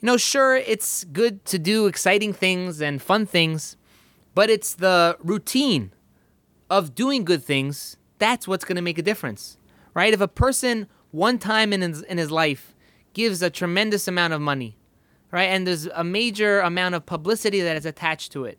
You 0.00 0.06
know, 0.06 0.16
sure, 0.16 0.56
it's 0.56 1.04
good 1.04 1.44
to 1.46 1.58
do 1.58 1.86
exciting 1.86 2.32
things 2.32 2.80
and 2.80 3.00
fun 3.00 3.26
things, 3.26 3.76
but 4.34 4.50
it's 4.50 4.74
the 4.74 5.16
routine 5.20 5.92
of 6.68 6.94
doing 6.94 7.24
good 7.24 7.44
things 7.44 7.96
that's 8.22 8.46
what's 8.46 8.64
going 8.64 8.76
to 8.76 8.82
make 8.82 8.98
a 8.98 9.02
difference, 9.02 9.58
right? 9.94 10.14
If 10.14 10.20
a 10.20 10.28
person 10.28 10.86
one 11.10 11.38
time 11.38 11.72
in 11.72 11.82
his, 11.82 12.02
in 12.02 12.18
his 12.18 12.30
life 12.30 12.72
gives 13.14 13.42
a 13.42 13.50
tremendous 13.50 14.06
amount 14.06 14.32
of 14.32 14.40
money, 14.40 14.76
right, 15.32 15.46
and 15.46 15.66
there's 15.66 15.86
a 15.86 16.04
major 16.04 16.60
amount 16.60 16.94
of 16.94 17.04
publicity 17.04 17.60
that 17.60 17.76
is 17.76 17.84
attached 17.84 18.30
to 18.32 18.44
it, 18.44 18.58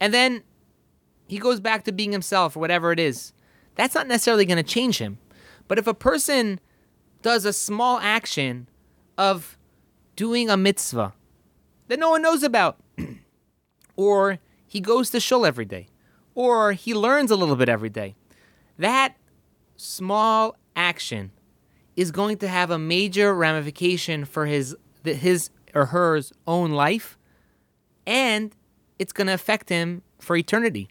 and 0.00 0.14
then 0.14 0.42
he 1.30 1.38
goes 1.38 1.60
back 1.60 1.84
to 1.84 1.92
being 1.92 2.10
himself 2.10 2.56
or 2.56 2.58
whatever 2.58 2.90
it 2.90 2.98
is, 2.98 3.32
that's 3.76 3.94
not 3.94 4.08
necessarily 4.08 4.44
going 4.44 4.56
to 4.56 4.64
change 4.64 4.98
him. 4.98 5.18
But 5.68 5.78
if 5.78 5.86
a 5.86 5.94
person 5.94 6.58
does 7.22 7.44
a 7.44 7.52
small 7.52 8.00
action 8.00 8.66
of 9.16 9.56
doing 10.16 10.50
a 10.50 10.56
mitzvah 10.56 11.12
that 11.86 12.00
no 12.00 12.10
one 12.10 12.20
knows 12.20 12.42
about, 12.42 12.78
or 13.96 14.40
he 14.66 14.80
goes 14.80 15.10
to 15.10 15.20
shul 15.20 15.46
every 15.46 15.64
day, 15.64 15.86
or 16.34 16.72
he 16.72 16.94
learns 16.94 17.30
a 17.30 17.36
little 17.36 17.54
bit 17.54 17.68
every 17.68 17.90
day, 17.90 18.16
that 18.76 19.14
small 19.76 20.56
action 20.74 21.30
is 21.94 22.10
going 22.10 22.38
to 22.38 22.48
have 22.48 22.72
a 22.72 22.78
major 22.78 23.32
ramification 23.32 24.24
for 24.24 24.46
his 24.46 24.74
his 25.04 25.50
or 25.76 25.86
hers 25.86 26.32
own 26.48 26.72
life 26.72 27.16
and 28.04 28.56
it's 28.98 29.12
going 29.12 29.28
to 29.28 29.32
affect 29.32 29.68
him 29.68 30.02
for 30.18 30.34
eternity. 30.34 30.88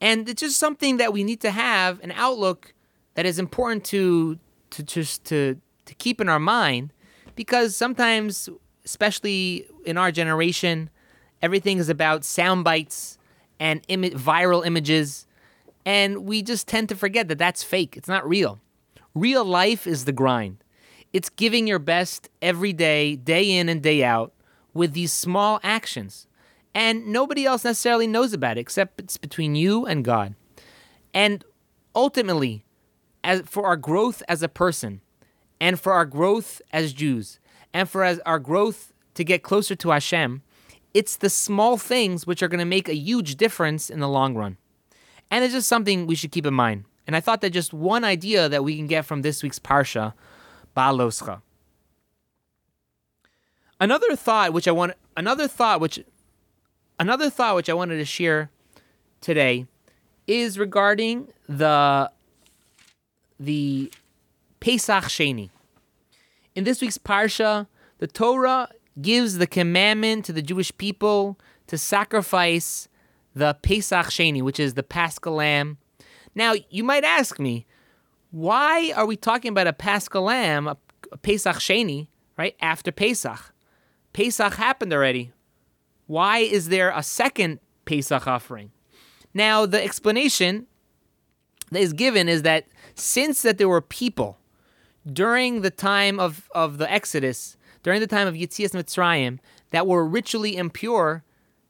And 0.00 0.28
it's 0.28 0.40
just 0.40 0.58
something 0.58 0.96
that 0.96 1.12
we 1.12 1.24
need 1.24 1.40
to 1.42 1.50
have 1.50 2.00
an 2.02 2.12
outlook 2.12 2.72
that 3.14 3.26
is 3.26 3.38
important 3.38 3.84
to 3.86 4.38
to 4.70 4.82
just 4.82 5.24
to 5.26 5.60
to 5.84 5.94
keep 5.94 6.20
in 6.20 6.28
our 6.28 6.38
mind 6.38 6.92
because 7.34 7.76
sometimes 7.76 8.48
especially 8.84 9.66
in 9.84 9.98
our 9.98 10.12
generation 10.12 10.88
everything 11.42 11.78
is 11.78 11.88
about 11.88 12.24
sound 12.24 12.62
bites 12.62 13.18
and 13.58 13.82
Im- 13.88 14.04
viral 14.04 14.64
images 14.64 15.26
and 15.84 16.24
we 16.24 16.42
just 16.42 16.68
tend 16.68 16.88
to 16.90 16.94
forget 16.94 17.28
that 17.28 17.38
that's 17.38 17.62
fake. 17.62 17.96
It's 17.96 18.08
not 18.08 18.28
real. 18.28 18.60
Real 19.14 19.44
life 19.44 19.86
is 19.86 20.04
the 20.04 20.12
grind. 20.12 20.62
It's 21.12 21.28
giving 21.28 21.66
your 21.66 21.78
best 21.78 22.28
every 22.40 22.72
day, 22.72 23.16
day 23.16 23.50
in 23.50 23.68
and 23.68 23.82
day 23.82 24.04
out, 24.04 24.32
with 24.72 24.92
these 24.92 25.12
small 25.12 25.58
actions. 25.62 26.26
And 26.74 27.08
nobody 27.08 27.46
else 27.46 27.64
necessarily 27.64 28.06
knows 28.06 28.32
about 28.32 28.56
it 28.56 28.60
except 28.60 29.00
it's 29.00 29.16
between 29.16 29.54
you 29.54 29.86
and 29.86 30.04
God. 30.04 30.34
And 31.12 31.44
ultimately, 31.94 32.64
as 33.24 33.42
for 33.42 33.66
our 33.66 33.76
growth 33.76 34.22
as 34.28 34.42
a 34.42 34.48
person, 34.48 35.00
and 35.60 35.78
for 35.78 35.92
our 35.92 36.06
growth 36.06 36.62
as 36.72 36.92
Jews, 36.92 37.38
and 37.74 37.88
for 37.88 38.04
as 38.04 38.18
our 38.20 38.38
growth 38.38 38.92
to 39.14 39.24
get 39.24 39.42
closer 39.42 39.74
to 39.76 39.90
Hashem, 39.90 40.42
it's 40.94 41.16
the 41.16 41.30
small 41.30 41.76
things 41.76 42.26
which 42.26 42.42
are 42.42 42.48
going 42.48 42.60
to 42.60 42.64
make 42.64 42.88
a 42.88 42.94
huge 42.94 43.36
difference 43.36 43.90
in 43.90 44.00
the 44.00 44.08
long 44.08 44.34
run. 44.34 44.56
And 45.30 45.44
it's 45.44 45.54
just 45.54 45.68
something 45.68 46.06
we 46.06 46.16
should 46.16 46.32
keep 46.32 46.46
in 46.46 46.54
mind. 46.54 46.84
And 47.06 47.16
I 47.16 47.20
thought 47.20 47.40
that 47.40 47.50
just 47.50 47.72
one 47.72 48.04
idea 48.04 48.48
that 48.48 48.64
we 48.64 48.76
can 48.76 48.86
get 48.86 49.04
from 49.04 49.22
this 49.22 49.42
week's 49.42 49.58
Parsha, 49.58 50.14
Bahaloscha. 50.76 51.42
Another 53.78 54.14
thought 54.14 54.52
which 54.52 54.68
I 54.68 54.72
want 54.72 54.92
another 55.16 55.48
thought 55.48 55.80
which 55.80 56.04
another 57.00 57.30
thought 57.30 57.56
which 57.56 57.70
I 57.70 57.74
wanted 57.74 57.96
to 57.96 58.04
share 58.04 58.50
today 59.20 59.66
is 60.28 60.58
regarding 60.58 61.28
the 61.48 62.12
the 63.40 63.90
Pesach 64.60 65.04
Sheni. 65.04 65.48
In 66.54 66.64
this 66.64 66.82
week's 66.82 66.98
Parsha, 66.98 67.66
the 67.98 68.06
Torah 68.06 68.68
gives 69.00 69.38
the 69.38 69.46
commandment 69.46 70.26
to 70.26 70.32
the 70.32 70.42
Jewish 70.42 70.76
people 70.76 71.38
to 71.68 71.78
sacrifice 71.78 72.88
the 73.34 73.54
Pesach 73.62 74.06
Sheni, 74.06 74.42
which 74.42 74.60
is 74.60 74.74
the 74.74 74.82
Paschal 74.82 75.34
Lamb. 75.34 75.78
Now, 76.34 76.54
you 76.68 76.84
might 76.84 77.04
ask 77.04 77.38
me, 77.38 77.66
why 78.30 78.92
are 78.94 79.06
we 79.06 79.16
talking 79.16 79.48
about 79.48 79.66
a 79.66 79.72
Paschal 79.72 80.24
Lamb, 80.24 80.68
a, 80.68 80.76
Pesach 81.22 81.56
Sheni, 81.56 82.08
right, 82.36 82.56
after 82.60 82.92
Pesach? 82.92 83.54
Pesach 84.12 84.54
happened 84.54 84.92
already. 84.92 85.32
Why 86.10 86.38
is 86.38 86.70
there 86.70 86.90
a 86.90 87.04
second 87.04 87.60
Pesach 87.84 88.26
offering? 88.26 88.72
Now, 89.32 89.64
the 89.64 89.80
explanation 89.80 90.66
that 91.70 91.78
is 91.78 91.92
given 91.92 92.28
is 92.28 92.42
that 92.42 92.66
since 92.96 93.42
that 93.42 93.58
there 93.58 93.68
were 93.68 93.80
people 93.80 94.36
during 95.06 95.60
the 95.60 95.70
time 95.70 96.18
of, 96.18 96.50
of 96.52 96.78
the 96.78 96.90
Exodus, 96.90 97.56
during 97.84 98.00
the 98.00 98.08
time 98.08 98.26
of 98.26 98.34
Yetzias 98.34 98.72
Mitzrayim, 98.72 99.38
that 99.70 99.86
were 99.86 100.04
ritually 100.04 100.56
impure, 100.56 101.22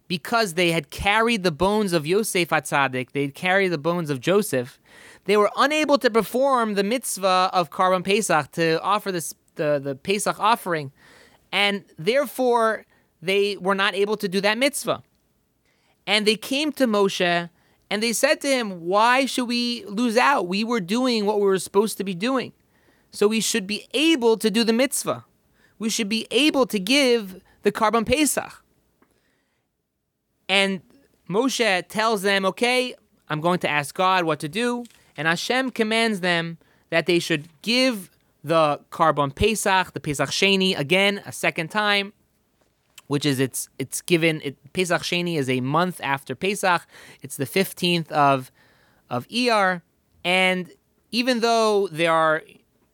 because 0.09 0.55
they 0.55 0.73
had 0.73 0.89
carried 0.89 1.43
the 1.43 1.53
bones 1.53 1.93
of 1.93 2.07
Yosef 2.07 2.49
Hatzadik, 2.49 3.11
they'd 3.11 3.35
carried 3.35 3.69
the 3.69 3.77
bones 3.77 4.09
of 4.09 4.23
Joseph, 4.23 4.81
they 5.27 5.37
were 5.37 5.51
unable 5.59 5.99
to 5.99 6.09
perform 6.09 6.77
the 6.77 6.83
mitzvah 6.83 7.51
of 7.53 7.69
Korban 7.69 8.03
Pesach 8.03 8.53
to 8.53 8.81
offer 8.81 9.13
this, 9.13 9.35
the, 9.57 9.79
the 9.79 9.97
Pesach 9.97 10.41
offering, 10.41 10.93
and 11.53 11.85
therefore 11.99 12.87
they 13.23 13.57
were 13.57 13.75
not 13.75 13.95
able 13.95 14.17
to 14.17 14.29
do 14.29 14.41
that 14.41 14.59
mitzvah. 14.59 15.03
And 16.07 16.27
they 16.27 16.37
came 16.37 16.73
to 16.73 16.87
Moshe 16.87 17.51
and 17.91 18.03
they 18.03 18.13
said 18.13 18.41
to 18.43 18.49
him, 18.49 18.87
Why 18.87 19.27
should 19.27 19.47
we 19.47 19.85
lose 19.87 20.17
out? 20.17 20.47
We 20.47 20.65
were 20.65 20.81
doing 20.81 21.27
what 21.27 21.37
we 21.37 21.47
were 21.47 21.59
supposed 21.59 21.99
to 21.99 22.05
be 22.05 22.15
doing. 22.15 22.53
So 23.11 23.27
we 23.27 23.41
should 23.41 23.67
be 23.67 23.87
able 23.93 24.37
to 24.39 24.51
do 24.51 24.63
the 24.63 24.73
mitzvah. 24.73 25.25
We 25.79 25.89
should 25.89 26.09
be 26.09 26.27
able 26.31 26.67
to 26.67 26.79
give 26.79 27.41
the 27.63 27.73
korban 27.73 28.07
Pesach. 28.07 28.63
And 30.49 30.83
Moshe 31.29 31.89
tells 31.89 32.23
them, 32.23 32.45
okay, 32.45 32.95
I'm 33.29 33.41
going 33.41 33.59
to 33.61 33.69
ask 33.69 33.95
God 33.95 34.25
what 34.25 34.41
to 34.41 34.49
do. 34.49 34.85
And 35.17 35.27
Hashem 35.27 35.71
commands 35.71 36.21
them 36.21 36.59
that 36.91 37.07
they 37.07 37.19
should 37.19 37.49
give 37.63 38.11
the 38.43 38.81
korban 38.91 39.35
Pesach, 39.35 39.93
the 39.93 40.01
Pesach 40.01 40.31
Sheni, 40.31 40.79
again, 40.79 41.23
a 41.27 41.33
second 41.33 41.71
time, 41.71 42.13
which 43.11 43.27
is 43.27 43.41
it's 43.41 43.69
it's 43.77 44.03
given, 44.03 44.41
it, 44.45 44.73
Pesach 44.73 45.03
Sheni 45.03 45.37
is 45.37 45.51
a 45.51 45.61
month 45.61 46.01
after 46.01 46.37
Pesach. 46.37 46.87
It's 47.23 47.37
the 47.37 47.45
15th 47.45 48.09
of, 48.13 48.53
of 49.11 49.27
Iyar. 49.27 49.83
And 50.23 50.71
even 51.11 51.41
though 51.41 51.89
there 51.89 52.13
are, 52.13 52.45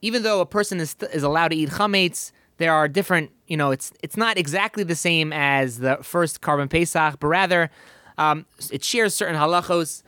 even 0.00 0.23
though 0.23 0.40
a 0.40 0.46
person 0.46 0.80
is, 0.80 0.96
is 1.12 1.23
allowed 1.23 1.49
to 1.49 1.56
eat 1.56 1.68
chametz, 1.68 2.32
there 2.56 2.73
are 2.73 2.88
different, 2.88 3.30
you 3.46 3.58
know, 3.58 3.73
it's 3.73 3.92
it's 4.02 4.16
not 4.16 4.38
exactly 4.38 4.85
the 4.85 4.96
same 4.96 5.35
as 5.35 5.80
the 5.80 5.99
first 6.00 6.40
Korban 6.40 6.70
Pesach, 6.70 7.20
but 7.20 7.26
rather 7.26 7.70
um, 8.16 8.46
it 8.73 8.82
shares 8.82 9.12
certain 9.12 9.37
halachos. 9.37 10.02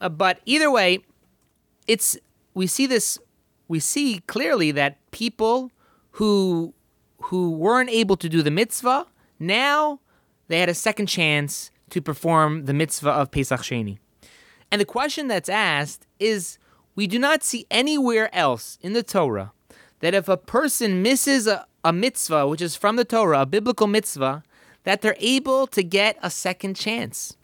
Uh, 0.00 0.10
but 0.10 0.38
either 0.44 0.70
way, 0.70 1.00
it's 1.88 2.16
we 2.54 2.68
see 2.68 2.86
this, 2.86 3.18
we 3.66 3.80
see 3.80 4.20
clearly 4.28 4.70
that 4.70 4.98
people 5.10 5.72
who 6.12 6.72
who 7.18 7.50
weren't 7.50 7.90
able 7.90 8.16
to 8.16 8.28
do 8.28 8.40
the 8.40 8.52
mitzvah 8.52 9.08
now 9.46 10.00
they 10.48 10.60
had 10.60 10.68
a 10.68 10.74
second 10.74 11.06
chance 11.06 11.70
to 11.90 12.00
perform 12.00 12.66
the 12.66 12.74
mitzvah 12.74 13.10
of 13.10 13.30
Pesach 13.30 13.60
Sheni. 13.60 13.98
And 14.70 14.80
the 14.80 14.84
question 14.84 15.28
that's 15.28 15.48
asked 15.48 16.06
is 16.18 16.58
we 16.94 17.06
do 17.06 17.18
not 17.18 17.42
see 17.42 17.66
anywhere 17.70 18.34
else 18.34 18.78
in 18.80 18.92
the 18.92 19.02
Torah 19.02 19.52
that 20.00 20.14
if 20.14 20.28
a 20.28 20.36
person 20.36 21.02
misses 21.02 21.46
a, 21.46 21.66
a 21.82 21.92
mitzvah, 21.92 22.46
which 22.46 22.60
is 22.60 22.76
from 22.76 22.96
the 22.96 23.04
Torah, 23.04 23.42
a 23.42 23.46
biblical 23.46 23.86
mitzvah, 23.86 24.42
that 24.84 25.00
they're 25.00 25.16
able 25.18 25.66
to 25.68 25.82
get 25.82 26.18
a 26.22 26.30
second 26.30 26.74
chance. 26.74 27.36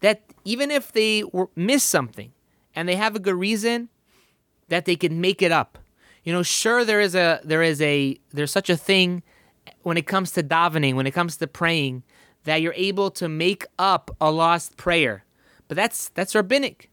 That 0.00 0.22
even 0.44 0.70
if 0.70 0.92
they 0.92 1.24
were, 1.24 1.48
miss 1.56 1.82
something 1.82 2.32
and 2.74 2.88
they 2.88 2.96
have 2.96 3.16
a 3.16 3.20
good 3.20 3.34
reason, 3.34 3.88
that 4.68 4.84
they 4.84 4.96
can 4.96 5.20
make 5.20 5.42
it 5.42 5.52
up. 5.52 5.78
You 6.24 6.32
know, 6.32 6.42
sure 6.42 6.84
there 6.84 7.00
is 7.00 7.14
a 7.14 7.40
there 7.44 7.62
is 7.62 7.80
a 7.80 8.18
there's 8.32 8.50
such 8.50 8.68
a 8.68 8.76
thing 8.76 9.22
when 9.82 9.96
it 9.96 10.06
comes 10.06 10.32
to 10.32 10.42
davening, 10.42 10.94
when 10.94 11.06
it 11.06 11.12
comes 11.12 11.36
to 11.38 11.46
praying, 11.46 12.02
that 12.44 12.62
you're 12.62 12.74
able 12.76 13.10
to 13.12 13.28
make 13.28 13.66
up 13.78 14.14
a 14.20 14.30
lost 14.30 14.76
prayer. 14.76 15.24
But 15.68 15.76
that's 15.76 16.08
that's 16.10 16.34
rabbinic. 16.34 16.90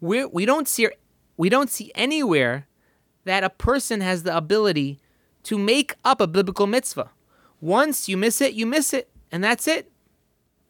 We 0.00 0.24
we 0.24 0.46
don't 0.46 0.68
see 0.68 0.88
we 1.36 1.48
don't 1.48 1.70
see 1.70 1.92
anywhere 1.94 2.66
that 3.24 3.44
a 3.44 3.50
person 3.50 4.00
has 4.00 4.22
the 4.22 4.36
ability 4.36 5.00
to 5.44 5.58
make 5.58 5.94
up 6.04 6.20
a 6.20 6.26
biblical 6.26 6.66
mitzvah. 6.66 7.10
Once 7.60 8.08
you 8.08 8.16
miss 8.16 8.40
it, 8.40 8.54
you 8.54 8.66
miss 8.66 8.92
it, 8.92 9.10
and 9.30 9.42
that's 9.42 9.66
it. 9.66 9.90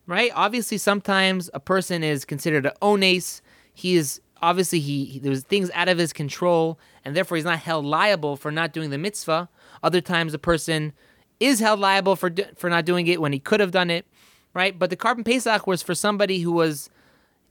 Right? 0.07 0.31
Obviously, 0.35 0.79
sometimes 0.79 1.51
a 1.53 1.61
person 1.61 2.03
is 2.03 2.25
considered 2.25 2.67
an 2.67 2.73
ones. 2.81 3.43
He 3.75 3.97
is 3.97 4.21
obviously 4.41 4.81
he, 4.81 5.05
he 5.05 5.19
there's 5.19 5.43
things 5.43 5.71
out 5.75 5.89
of 5.89 5.99
his 5.99 6.13
control, 6.13 6.79
and 7.05 7.15
therefore 7.15 7.37
he's 7.37 7.45
not 7.45 7.59
held 7.59 7.85
liable 7.85 8.37
for 8.37 8.51
not 8.51 8.73
doing 8.73 8.91
the 8.91 8.99
mitzvah. 8.99 9.49
Other 9.83 10.01
times, 10.01 10.33
a 10.33 10.39
person 10.39 10.93
is 11.41 11.61
held 11.61 11.81
liable 11.81 12.17
for 12.17 12.31
for 12.57 12.71
not 12.71 12.85
doing 12.85 13.07
it 13.07 13.21
when 13.21 13.33
he 13.33 13.39
could 13.39 13.61
have 13.61 13.71
done 13.71 13.91
it. 13.91 14.07
Right? 14.55 14.79
But 14.79 14.91
the 14.91 14.97
korban 14.97 15.25
Pesach 15.25 15.67
was 15.67 15.83
for 15.83 15.95
somebody 15.95 16.41
who 16.41 16.53
was 16.53 16.89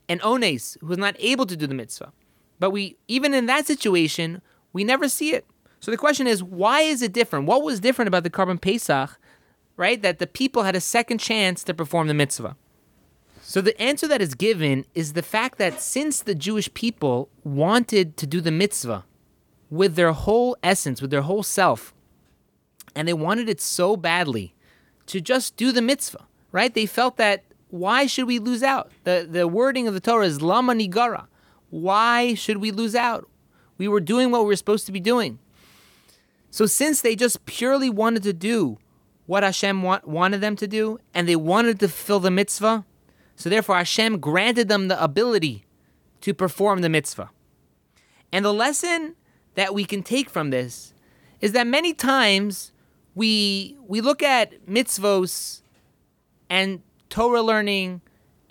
an 0.09 0.19
ones, 0.23 0.77
who 0.81 0.87
was 0.87 0.97
not 0.97 1.15
able 1.19 1.45
to 1.45 1.55
do 1.55 1.67
the 1.67 1.75
mitzvah. 1.75 2.11
But 2.59 2.71
we 2.71 2.97
even 3.07 3.33
in 3.33 3.45
that 3.45 3.65
situation, 3.67 4.41
we 4.73 4.83
never 4.83 5.07
see 5.07 5.33
it. 5.33 5.45
So 5.79 5.91
the 5.91 5.97
question 5.97 6.25
is, 6.25 6.43
why 6.43 6.81
is 6.81 7.01
it 7.01 7.13
different? 7.13 7.45
What 7.45 7.63
was 7.63 7.79
different 7.79 8.07
about 8.07 8.23
the 8.23 8.29
korban 8.29 8.59
Pesach, 8.59 9.19
right? 9.77 10.01
That 10.01 10.19
the 10.19 10.27
people 10.27 10.63
had 10.63 10.75
a 10.75 10.81
second 10.81 11.19
chance 11.19 11.63
to 11.63 11.73
perform 11.73 12.07
the 12.07 12.13
mitzvah. 12.13 12.55
So 13.41 13.61
the 13.61 13.79
answer 13.79 14.07
that 14.07 14.21
is 14.21 14.33
given 14.33 14.85
is 14.95 15.13
the 15.13 15.21
fact 15.21 15.59
that 15.59 15.79
since 15.79 16.21
the 16.21 16.33
Jewish 16.33 16.73
people 16.73 17.29
wanted 17.43 18.17
to 18.17 18.25
do 18.25 18.41
the 18.41 18.51
mitzvah 18.51 19.05
with 19.69 19.95
their 19.95 20.13
whole 20.13 20.57
essence, 20.63 21.01
with 21.01 21.11
their 21.11 21.21
whole 21.21 21.43
self, 21.43 21.93
and 22.95 23.07
they 23.07 23.13
wanted 23.13 23.49
it 23.49 23.61
so 23.61 23.97
badly 23.97 24.55
to 25.07 25.21
just 25.21 25.55
do 25.57 25.71
the 25.71 25.81
mitzvah, 25.81 26.25
right? 26.51 26.73
They 26.73 26.85
felt 26.85 27.17
that 27.17 27.43
why 27.69 28.05
should 28.05 28.25
we 28.25 28.39
lose 28.39 28.63
out? 28.63 28.91
The 29.03 29.27
the 29.29 29.47
wording 29.47 29.87
of 29.87 29.93
the 29.93 29.99
Torah 29.99 30.25
is 30.25 30.41
lama 30.41 30.73
nigara. 30.73 31.27
Why 31.69 32.33
should 32.33 32.57
we 32.57 32.71
lose 32.71 32.95
out? 32.95 33.29
We 33.77 33.87
were 33.87 33.99
doing 33.99 34.31
what 34.31 34.41
we 34.41 34.47
were 34.47 34.55
supposed 34.55 34.85
to 34.85 34.91
be 34.91 34.99
doing. 34.99 35.39
So 36.49 36.65
since 36.65 37.01
they 37.01 37.15
just 37.15 37.45
purely 37.45 37.89
wanted 37.89 38.23
to 38.23 38.33
do 38.33 38.77
what 39.25 39.43
Hashem 39.43 39.83
want, 39.83 40.07
wanted 40.07 40.39
them 40.39 40.55
to 40.55 40.67
do, 40.67 40.99
and 41.13 41.27
they 41.27 41.35
wanted 41.35 41.79
to 41.81 41.89
fulfill 41.89 42.19
the 42.21 42.31
mitzvah, 42.31 42.85
so 43.35 43.49
therefore 43.49 43.75
Hashem 43.75 44.19
granted 44.19 44.69
them 44.69 44.87
the 44.87 45.03
ability 45.03 45.65
to 46.21 46.33
perform 46.33 46.81
the 46.81 46.89
mitzvah. 46.89 47.29
And 48.31 48.45
the 48.45 48.53
lesson 48.53 49.15
that 49.55 49.73
we 49.73 49.83
can 49.83 50.03
take 50.03 50.29
from 50.29 50.49
this 50.49 50.93
is 51.41 51.51
that 51.51 51.67
many 51.67 51.93
times 51.93 52.71
we 53.15 53.77
we 53.87 54.01
look 54.01 54.21
at 54.21 54.65
mitzvos 54.67 55.61
and 56.49 56.81
Torah 57.09 57.41
learning 57.41 58.01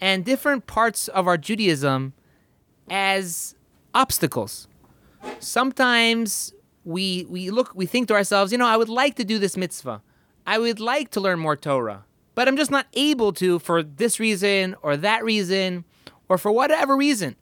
and 0.01 0.25
different 0.25 0.67
parts 0.67 1.09
of 1.09 1.27
our 1.27 1.37
Judaism 1.37 2.15
as 2.91 3.55
obstacles 3.95 4.67
sometimes 5.39 6.53
we 6.85 7.25
we 7.29 7.51
look 7.51 7.75
we 7.75 7.87
think 7.87 8.09
to 8.09 8.15
ourselves, 8.15 8.53
you 8.53 8.59
know, 8.59 8.67
I 8.67 8.77
would 8.77 8.89
like 8.89 9.15
to 9.17 9.25
do 9.25 9.39
this 9.39 9.57
mitzvah. 9.57 10.03
I 10.47 10.59
would 10.59 10.81
like 10.81 11.11
to 11.13 11.21
learn 11.21 11.39
more 11.39 11.57
Torah, 11.57 12.05
but 12.35 12.49
I'm 12.49 12.57
just 12.57 12.71
not 12.71 12.87
able 12.93 13.33
to 13.35 13.59
for 13.59 13.83
this 13.83 14.21
reason 14.21 14.77
or 14.83 14.97
that 14.97 15.25
reason 15.25 15.85
or 16.29 16.37
for 16.37 16.53
whatever 16.53 16.97
reason. 16.97 17.37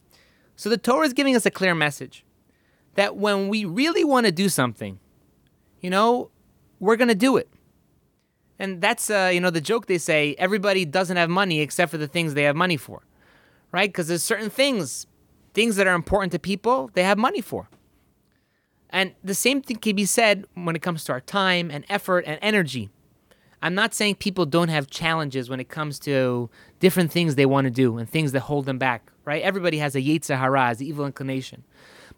So 0.54 0.68
the 0.68 0.78
Torah 0.78 1.06
is 1.06 1.12
giving 1.12 1.34
us 1.34 1.46
a 1.46 1.50
clear 1.50 1.74
message 1.74 2.24
that 2.94 3.16
when 3.16 3.48
we 3.48 3.64
really 3.64 4.04
want 4.04 4.26
to 4.26 4.32
do 4.32 4.48
something, 4.48 5.00
you 5.80 5.90
know, 5.90 6.30
we're 6.82 6.96
going 6.96 7.08
to 7.08 7.14
do 7.14 7.36
it. 7.36 7.48
And 8.58 8.82
that's 8.82 9.08
uh, 9.08 9.30
you 9.32 9.40
know 9.40 9.50
the 9.50 9.60
joke 9.60 9.86
they 9.86 9.98
say 9.98 10.34
everybody 10.36 10.84
doesn't 10.84 11.16
have 11.16 11.30
money 11.30 11.60
except 11.60 11.90
for 11.90 11.96
the 11.96 12.08
things 12.08 12.34
they 12.34 12.42
have 12.42 12.56
money 12.56 12.76
for. 12.76 13.02
Right? 13.70 13.88
Because 13.88 14.08
there's 14.08 14.22
certain 14.22 14.50
things 14.50 15.06
things 15.54 15.76
that 15.76 15.86
are 15.86 15.94
important 15.94 16.32
to 16.32 16.38
people, 16.38 16.90
they 16.94 17.04
have 17.04 17.18
money 17.18 17.40
for. 17.40 17.68
And 18.90 19.14
the 19.22 19.34
same 19.34 19.62
thing 19.62 19.76
can 19.78 19.96
be 19.96 20.04
said 20.04 20.44
when 20.54 20.76
it 20.76 20.82
comes 20.82 21.04
to 21.04 21.12
our 21.12 21.20
time 21.20 21.70
and 21.70 21.84
effort 21.88 22.24
and 22.26 22.38
energy. 22.42 22.90
I'm 23.62 23.74
not 23.74 23.94
saying 23.94 24.16
people 24.16 24.44
don't 24.44 24.68
have 24.68 24.88
challenges 24.88 25.48
when 25.48 25.60
it 25.60 25.68
comes 25.68 25.98
to 26.00 26.50
different 26.80 27.12
things 27.12 27.36
they 27.36 27.46
want 27.46 27.66
to 27.66 27.70
do 27.70 27.96
and 27.96 28.08
things 28.08 28.32
that 28.32 28.40
hold 28.40 28.66
them 28.66 28.78
back, 28.78 29.12
right? 29.24 29.42
Everybody 29.42 29.78
has 29.78 29.94
a 29.94 30.00
yetzer 30.00 30.38
hara, 30.38 30.74
the 30.74 30.86
evil 30.86 31.06
inclination. 31.06 31.64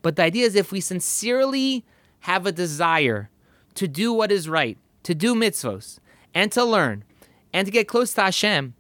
But 0.00 0.16
the 0.16 0.22
idea 0.22 0.46
is 0.46 0.54
if 0.54 0.72
we 0.72 0.80
sincerely 0.80 1.84
have 2.20 2.46
a 2.46 2.52
desire 2.52 3.30
to 3.74 3.88
do 3.88 4.12
what 4.12 4.30
is 4.30 4.48
right, 4.48 4.78
to 5.02 5.14
do 5.14 5.34
mitzvos, 5.34 5.98
and 6.34 6.50
to 6.52 6.64
learn, 6.64 7.04
and 7.52 7.66
to 7.66 7.72
get 7.72 7.88
close 7.88 8.12
to 8.14 8.22
Hashem, 8.22 8.74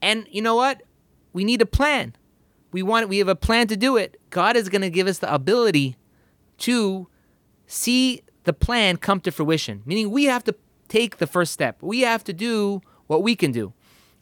and 0.00 0.26
you 0.30 0.42
know 0.42 0.54
what? 0.54 0.82
We 1.32 1.44
need 1.44 1.62
a 1.62 1.66
plan 1.66 2.14
we 2.70 2.82
want 2.82 3.08
we 3.08 3.18
have 3.18 3.28
a 3.28 3.36
plan 3.36 3.66
to 3.68 3.76
do 3.76 3.96
it. 3.96 4.20
God 4.30 4.56
is 4.56 4.68
going 4.68 4.82
to 4.82 4.90
give 4.90 5.06
us 5.06 5.18
the 5.18 5.32
ability 5.32 5.96
to 6.58 7.08
see 7.66 8.22
the 8.44 8.52
plan 8.52 8.96
come 8.96 9.20
to 9.20 9.30
fruition. 9.30 9.82
Meaning 9.86 10.10
we 10.10 10.24
have 10.24 10.44
to 10.44 10.54
take 10.88 11.18
the 11.18 11.26
first 11.26 11.52
step. 11.52 11.78
We 11.82 12.00
have 12.00 12.24
to 12.24 12.32
do 12.32 12.82
what 13.06 13.22
we 13.22 13.36
can 13.36 13.52
do. 13.52 13.72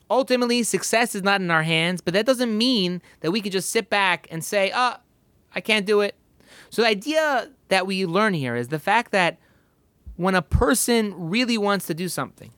Ultimately, 0.09 0.62
success 0.62 1.17
is 1.17 1.23
not 1.23 1.41
in 1.41 1.51
our 1.51 1.65
hands, 1.65 2.01
but 2.01 2.15
that 2.15 2.27
doesn't 2.27 2.57
mean 2.57 3.03
that 3.21 3.33
we 3.33 3.41
can 3.41 3.51
just 3.51 3.71
sit 3.71 3.91
back 3.91 4.29
and 4.31 4.45
say, 4.45 4.71
"Oh, 4.75 4.97
I 5.55 5.61
can't 5.61 5.87
do 5.87 6.01
it." 6.01 6.15
So 6.71 6.83
the 6.83 6.89
idea 6.89 7.51
that 7.69 7.87
we 7.87 8.07
learn 8.07 8.35
here 8.35 8.55
is 8.55 8.69
the 8.69 8.79
fact 8.79 9.11
that 9.11 9.39
when 10.16 10.35
a 10.35 10.42
person 10.42 11.14
really 11.16 11.59
wants 11.59 11.87
to 11.87 11.94
do 11.94 12.09
something 12.09 12.50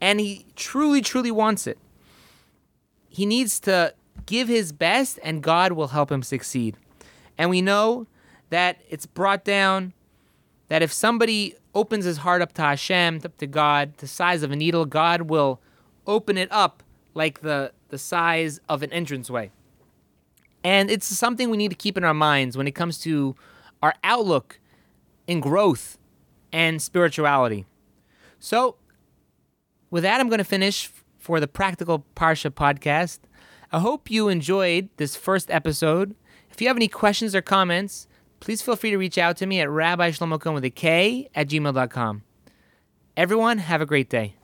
and 0.00 0.20
he 0.20 0.46
truly 0.56 1.00
truly 1.00 1.30
wants 1.30 1.66
it, 1.66 1.78
he 3.08 3.26
needs 3.26 3.58
to 3.60 3.94
give 4.26 4.48
his 4.48 4.72
best, 4.72 5.18
and 5.22 5.42
God 5.42 5.72
will 5.72 5.88
help 5.88 6.12
him 6.12 6.22
succeed. 6.22 6.76
And 7.38 7.50
we 7.50 7.62
know 7.62 8.06
that 8.50 8.80
it's 8.88 9.06
brought 9.06 9.44
down 9.44 9.94
that 10.68 10.82
if 10.82 10.92
somebody 10.92 11.54
opens 11.74 12.04
his 12.04 12.18
heart 12.18 12.42
up 12.42 12.52
to 12.54 12.62
Hashem, 12.62 13.22
up 13.24 13.36
to 13.38 13.46
God, 13.46 13.96
the 13.98 14.06
size 14.06 14.42
of 14.42 14.50
a 14.50 14.56
needle, 14.56 14.84
God 14.84 15.22
will 15.22 15.60
open 16.06 16.36
it 16.36 16.50
up 16.52 16.82
like 17.14 17.40
the 17.40 17.72
the 17.88 17.98
size 17.98 18.60
of 18.68 18.82
an 18.82 18.92
entranceway. 18.92 19.50
And 20.62 20.90
it's 20.90 21.06
something 21.06 21.48
we 21.48 21.56
need 21.56 21.70
to 21.70 21.76
keep 21.76 21.96
in 21.96 22.04
our 22.04 22.14
minds 22.14 22.56
when 22.56 22.66
it 22.66 22.72
comes 22.72 22.98
to 23.00 23.34
our 23.82 23.94
outlook 24.04 24.60
in 25.26 25.40
growth 25.40 25.97
and 26.52 26.80
spirituality. 26.80 27.66
So, 28.38 28.76
with 29.90 30.02
that, 30.02 30.20
I'm 30.20 30.28
going 30.28 30.38
to 30.38 30.44
finish 30.44 30.90
for 31.18 31.40
the 31.40 31.48
Practical 31.48 32.04
Parsha 32.16 32.50
podcast. 32.50 33.20
I 33.72 33.80
hope 33.80 34.10
you 34.10 34.28
enjoyed 34.28 34.88
this 34.96 35.16
first 35.16 35.50
episode. 35.50 36.14
If 36.50 36.60
you 36.60 36.68
have 36.68 36.76
any 36.76 36.88
questions 36.88 37.34
or 37.34 37.42
comments, 37.42 38.08
please 38.40 38.62
feel 38.62 38.76
free 38.76 38.90
to 38.90 38.96
reach 38.96 39.18
out 39.18 39.36
to 39.38 39.46
me 39.46 39.60
at 39.60 39.68
Rabbi 39.68 40.10
Shlomo 40.10 40.40
Kohn 40.40 40.54
with 40.54 40.64
a 40.64 40.70
K 40.70 41.28
at 41.34 41.48
gmail.com. 41.48 42.22
Everyone, 43.16 43.58
have 43.58 43.80
a 43.80 43.86
great 43.86 44.08
day. 44.08 44.37